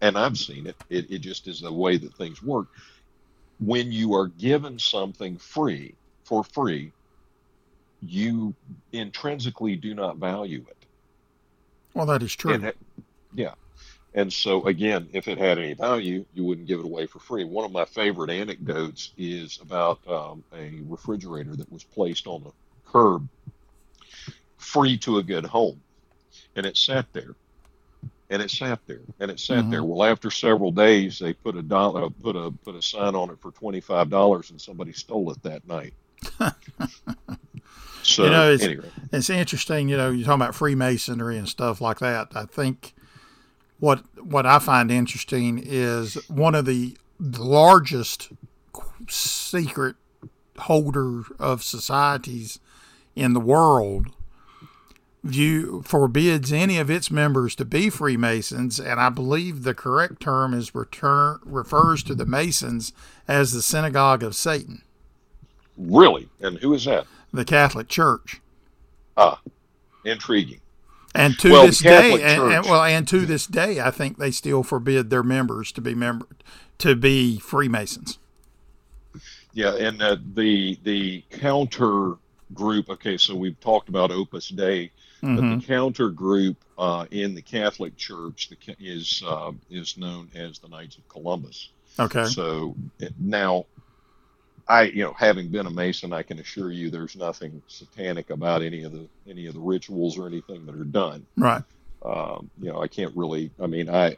and 0.00 0.18
i've 0.18 0.38
seen 0.38 0.66
it 0.66 0.76
it, 0.90 1.10
it 1.10 1.18
just 1.20 1.46
is 1.48 1.60
the 1.60 1.72
way 1.72 1.96
that 1.96 2.14
things 2.16 2.42
work 2.42 2.68
when 3.60 3.92
you 3.92 4.14
are 4.14 4.26
given 4.28 4.78
something 4.78 5.38
free 5.38 5.96
for 6.24 6.44
free 6.44 6.92
you 8.02 8.54
intrinsically 8.92 9.76
do 9.76 9.94
not 9.94 10.18
value 10.18 10.64
it 10.68 10.86
Well, 11.94 12.06
that 12.06 12.22
is 12.22 12.34
true. 12.34 12.54
it- 12.54 12.76
yeah. 13.34 13.54
And 14.14 14.32
so 14.32 14.66
again, 14.66 15.08
if 15.12 15.26
it 15.28 15.38
had 15.38 15.58
any 15.58 15.74
value, 15.74 16.26
you 16.34 16.44
wouldn't 16.44 16.68
give 16.68 16.80
it 16.80 16.84
away 16.84 17.06
for 17.06 17.18
free. 17.18 17.44
One 17.44 17.64
of 17.64 17.72
my 17.72 17.84
favorite 17.84 18.30
anecdotes 18.30 19.12
is 19.16 19.58
about 19.60 20.06
um, 20.06 20.44
a 20.52 20.82
refrigerator 20.84 21.56
that 21.56 21.72
was 21.72 21.84
placed 21.84 22.26
on 22.26 22.44
the 22.44 22.52
curb, 22.84 23.28
free 24.58 24.98
to 24.98 25.18
a 25.18 25.22
good 25.22 25.46
home, 25.46 25.83
and 26.56 26.64
it 26.66 26.76
sat 26.76 27.06
there, 27.12 27.34
and 28.30 28.40
it 28.42 28.50
sat 28.50 28.80
there, 28.86 29.00
and 29.20 29.30
it 29.30 29.38
sat 29.40 29.64
Mhm. 29.64 29.70
there. 29.70 29.84
Well, 29.84 30.08
after 30.08 30.30
several 30.30 30.70
days, 30.72 31.18
they 31.18 31.32
put 31.32 31.56
a 31.56 31.62
dollar, 31.62 32.08
put 32.10 32.36
a 32.36 32.50
put 32.64 32.74
a 32.74 32.82
sign 32.82 33.14
on 33.14 33.30
it 33.30 33.40
for 33.40 33.50
twenty 33.52 33.80
five 33.80 34.10
dollars, 34.10 34.50
and 34.50 34.60
somebody 34.60 34.92
stole 34.92 35.30
it 35.32 35.42
that 35.42 35.66
night. 35.66 35.94
so 38.02 38.24
You 38.24 38.30
know, 38.30 38.50
it's- 38.52 38.68
anyway, 38.68 38.88
It's 39.12 39.30
interesting, 39.30 39.88
you 39.88 39.96
know, 39.96 40.10
you're 40.10 40.24
talking 40.26 40.40
about 40.42 40.54
Freemasonry 40.54 41.38
and 41.38 41.48
stuff 41.48 41.80
like 41.80 41.98
that. 42.00 42.28
I 42.34 42.44
think 42.46 42.94
what 43.78 44.04
what 44.22 44.46
I 44.46 44.58
find 44.58 44.90
interesting 44.90 45.58
is 45.62 46.14
one 46.28 46.54
of 46.54 46.64
the 46.66 46.96
largest 47.18 48.30
secret 49.08 49.96
holder 50.58 51.22
of 51.38 51.62
societies 51.62 52.58
in 53.16 53.32
the 53.32 53.40
world 53.40 54.06
view 55.24 55.82
forbids 55.86 56.52
any 56.52 56.78
of 56.78 56.90
its 56.90 57.10
members 57.10 57.54
to 57.56 57.64
be 57.64 57.90
Freemasons, 57.90 58.78
and 58.78 59.00
I 59.00 59.08
believe 59.08 59.62
the 59.64 59.74
correct 59.74 60.20
term 60.20 60.54
is 60.54 60.74
return 60.74 61.40
refers 61.44 62.02
to 62.04 62.14
the 62.14 62.26
Masons 62.26 62.92
as 63.26 63.52
the 63.52 63.62
synagogue 63.62 64.22
of 64.22 64.36
Satan, 64.36 64.82
really, 65.76 66.28
and 66.40 66.58
who 66.58 66.74
is 66.74 66.84
that? 66.84 67.06
the 67.32 67.44
Catholic 67.44 67.88
Church. 67.88 68.40
Ah, 69.16 69.40
intriguing. 70.04 70.60
And 71.16 71.38
to 71.38 71.50
Well, 71.52 71.66
this 71.66 71.78
day, 71.78 72.12
and, 72.22 72.52
and- 72.52 72.64
well, 72.66 72.82
and 72.84 73.06
to 73.08 73.24
this 73.24 73.46
day, 73.46 73.80
I 73.80 73.90
think 73.90 74.18
they 74.18 74.30
still 74.30 74.62
forbid 74.62 75.10
their 75.10 75.22
members 75.22 75.72
to 75.72 75.80
be 75.80 75.94
member 75.94 76.26
to 76.78 76.94
be 76.96 77.38
Freemasons. 77.38 78.18
Yeah, 79.52 79.74
and 79.76 80.02
uh, 80.02 80.16
the 80.34 80.78
the 80.82 81.22
counter 81.30 82.14
group. 82.52 82.90
Okay, 82.90 83.16
so 83.16 83.34
we've 83.36 83.58
talked 83.60 83.88
about 83.88 84.10
Opus 84.10 84.48
Dei, 84.48 84.90
but 85.24 85.44
Mhm. 85.44 85.60
the 85.60 85.66
counter 85.66 86.10
group 86.10 86.64
uh, 86.78 87.06
in 87.10 87.34
the 87.34 87.42
Catholic 87.42 87.96
Church 87.96 88.48
the, 88.50 88.76
is 88.78 89.22
uh, 89.26 89.52
is 89.70 89.96
known 89.96 90.30
as 90.34 90.58
the 90.58 90.68
Knights 90.68 90.98
of 90.98 91.08
Columbus. 91.08 91.70
Okay. 91.98 92.24
So 92.26 92.76
now, 93.18 93.66
I 94.68 94.84
you 94.84 95.04
know 95.04 95.14
having 95.18 95.50
been 95.50 95.66
a 95.66 95.70
Mason, 95.70 96.12
I 96.12 96.22
can 96.22 96.38
assure 96.38 96.70
you 96.72 96.90
there's 96.90 97.16
nothing 97.16 97.62
satanic 97.68 98.30
about 98.30 98.62
any 98.62 98.84
of 98.84 98.92
the 98.92 99.08
any 99.28 99.46
of 99.46 99.54
the 99.54 99.60
rituals 99.60 100.18
or 100.18 100.26
anything 100.26 100.66
that 100.66 100.74
are 100.74 100.84
done. 100.84 101.26
Right. 101.36 101.62
Um, 102.04 102.50
you 102.60 102.70
know, 102.70 102.82
I 102.82 102.88
can't 102.88 103.16
really. 103.16 103.52
I 103.60 103.66
mean, 103.66 103.88
I 103.88 104.16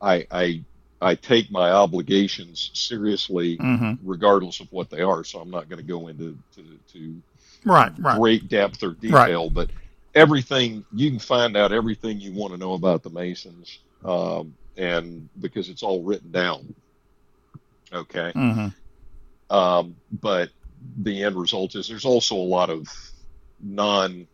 I 0.00 0.26
I 0.30 0.64
I 1.00 1.14
take 1.16 1.50
my 1.50 1.70
obligations 1.70 2.70
seriously 2.74 3.56
hmm 3.56 3.92
regardless 4.02 4.60
of 4.60 4.68
what 4.70 4.90
they 4.90 5.00
are. 5.00 5.24
So 5.24 5.40
I'm 5.40 5.50
not 5.50 5.68
going 5.68 5.78
to 5.80 5.86
go 5.86 6.08
into 6.08 6.38
to, 6.56 6.78
to 6.92 7.22
Right. 7.64 7.92
Right. 7.98 8.18
great 8.18 8.48
depth 8.48 8.82
or 8.82 8.92
detail, 8.92 9.48
but 9.50 9.70
everything 10.14 10.84
you 10.94 11.10
can 11.10 11.18
find 11.18 11.56
out 11.56 11.72
everything 11.72 12.20
you 12.20 12.32
want 12.32 12.52
to 12.52 12.58
know 12.58 12.74
about 12.74 13.02
the 13.02 13.10
Masons, 13.10 13.78
um, 14.04 14.54
and 14.76 15.28
because 15.40 15.68
it's 15.68 15.82
all 15.82 16.02
written 16.02 16.30
down. 16.30 16.74
Okay, 17.92 18.32
hmm 18.32 18.68
um, 19.50 19.94
but 20.20 20.50
the 20.98 21.22
end 21.22 21.36
result 21.36 21.74
is 21.76 21.86
there's 21.88 22.04
also 22.04 22.34
a 22.34 22.36
lot 22.36 22.70
of 22.70 22.88
non-factual 23.60 24.26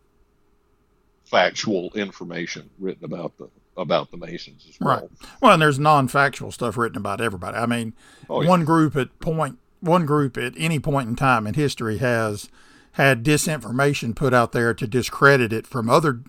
information 1.95 2.69
written 2.79 3.05
about 3.05 3.37
the 3.37 3.49
about 3.77 4.11
the 4.11 4.17
Masons 4.17 4.65
as 4.69 4.77
well. 4.79 4.99
Right. 5.01 5.09
Well, 5.41 5.53
and 5.53 5.61
there's 5.61 5.79
non-factual 5.79 6.51
stuff 6.51 6.77
written 6.77 6.97
about 6.97 7.21
everybody. 7.21 7.57
I 7.57 7.65
mean, 7.65 7.93
Oh, 8.29 8.41
yeah. 8.41 8.49
one 8.49 8.65
group 8.65 8.95
at 8.95 9.17
point 9.19 9.59
one 9.79 10.05
group 10.05 10.37
at 10.37 10.53
any 10.57 10.79
point 10.79 11.07
in 11.09 11.15
time 11.15 11.47
in 11.47 11.53
history 11.53 11.97
has 11.99 12.49
had 12.93 13.23
disinformation 13.23 14.15
put 14.15 14.33
out 14.33 14.51
there 14.51 14.73
to 14.73 14.87
discredit 14.87 15.53
it 15.53 15.65
from 15.65 15.89
other 15.89 16.21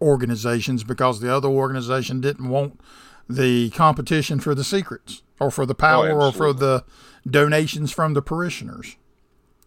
organizations 0.00 0.84
because 0.84 1.20
the 1.20 1.32
other 1.32 1.48
organization 1.48 2.20
didn't 2.20 2.48
want 2.48 2.80
the 3.28 3.70
competition 3.70 4.40
for 4.40 4.54
the 4.54 4.64
secrets 4.64 5.22
or 5.38 5.50
for 5.50 5.66
the 5.66 5.74
oh, 5.74 5.76
power 5.76 6.12
or 6.12 6.32
for 6.32 6.52
the 6.52 6.84
donations 7.28 7.92
from 7.92 8.14
the 8.14 8.22
parishioners. 8.22 8.96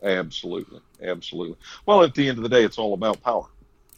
Absolutely, 0.04 0.82
absolutely. 1.04 1.58
Well, 1.86 2.04
at 2.04 2.16
the 2.16 2.28
end 2.28 2.38
of 2.38 2.44
the 2.44 2.50
day, 2.50 2.64
it's 2.64 2.78
all 2.78 2.94
about 2.94 3.22
power. 3.22 3.46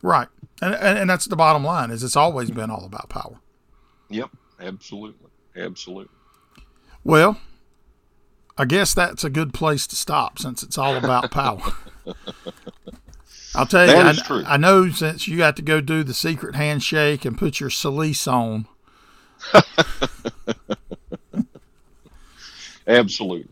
Right. 0.02 0.28
And, 0.62 0.76
and 0.76 0.98
and 0.98 1.10
that's 1.10 1.26
the 1.26 1.36
bottom 1.36 1.64
line 1.64 1.92
is 1.92 2.04
it's 2.04 2.18
always 2.18 2.52
been 2.52 2.70
all 2.70 2.86
about 2.86 3.10
power. 3.10 3.40
Yep, 4.10 4.30
absolutely, 4.60 5.30
absolutely. 5.56 6.14
Well, 7.04 7.40
I 8.58 8.66
guess 8.66 8.94
that's 8.94 9.24
a 9.24 9.30
good 9.30 9.54
place 9.54 9.88
to 9.88 9.96
stop 9.96 10.40
since 10.40 10.62
it's 10.62 10.78
all 10.78 10.96
about 10.96 11.32
power. 11.32 11.74
I'll 13.56 13.66
tell 13.66 13.88
you, 13.88 13.94
I. 13.96 14.54
I 14.54 14.58
know 14.58 14.90
since 14.90 15.28
you 15.28 15.38
got 15.38 15.56
to 15.58 15.62
go 15.62 15.80
do 15.80 16.04
the 16.04 16.14
secret 16.14 16.56
handshake 16.56 17.24
and 17.26 17.38
put 17.38 17.60
your 17.60 17.70
salice 17.70 18.28
on. 18.28 18.68
Absolutely. 22.88 23.50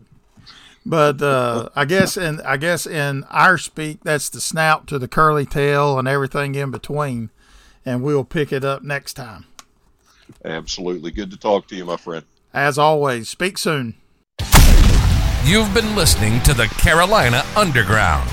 But 0.84 1.22
uh, 1.22 1.68
I 1.76 1.84
guess 1.84 2.16
in 2.16 2.40
I 2.40 2.56
guess 2.56 2.86
in 2.86 3.22
our 3.24 3.56
speak, 3.56 4.02
that's 4.02 4.28
the 4.28 4.40
snout 4.40 4.88
to 4.88 4.98
the 4.98 5.06
curly 5.06 5.46
tail 5.46 5.98
and 5.98 6.08
everything 6.08 6.56
in 6.56 6.72
between, 6.72 7.30
and 7.86 8.02
we'll 8.02 8.24
pick 8.24 8.52
it 8.52 8.64
up 8.64 8.82
next 8.82 9.14
time. 9.14 9.46
Absolutely. 10.44 11.12
Good 11.12 11.30
to 11.30 11.36
talk 11.36 11.68
to 11.68 11.76
you, 11.76 11.84
my 11.84 11.96
friend. 11.96 12.24
As 12.52 12.78
always, 12.78 13.28
speak 13.28 13.58
soon. 13.58 13.94
You've 15.44 15.74
been 15.74 15.96
listening 15.96 16.40
to 16.42 16.54
the 16.54 16.68
Carolina 16.68 17.42
Underground. 17.56 18.30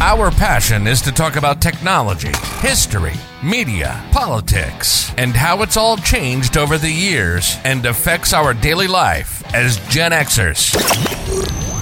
Our 0.00 0.30
passion 0.30 0.86
is 0.86 1.02
to 1.02 1.12
talk 1.12 1.36
about 1.36 1.60
technology, 1.60 2.32
history, 2.60 3.12
media, 3.42 4.02
politics, 4.10 5.12
and 5.18 5.36
how 5.36 5.60
it's 5.60 5.76
all 5.76 5.98
changed 5.98 6.56
over 6.56 6.78
the 6.78 6.90
years 6.90 7.58
and 7.62 7.84
affects 7.84 8.32
our 8.32 8.54
daily 8.54 8.86
life 8.86 9.44
as 9.54 9.86
Gen 9.90 10.12
Xers. 10.12 10.74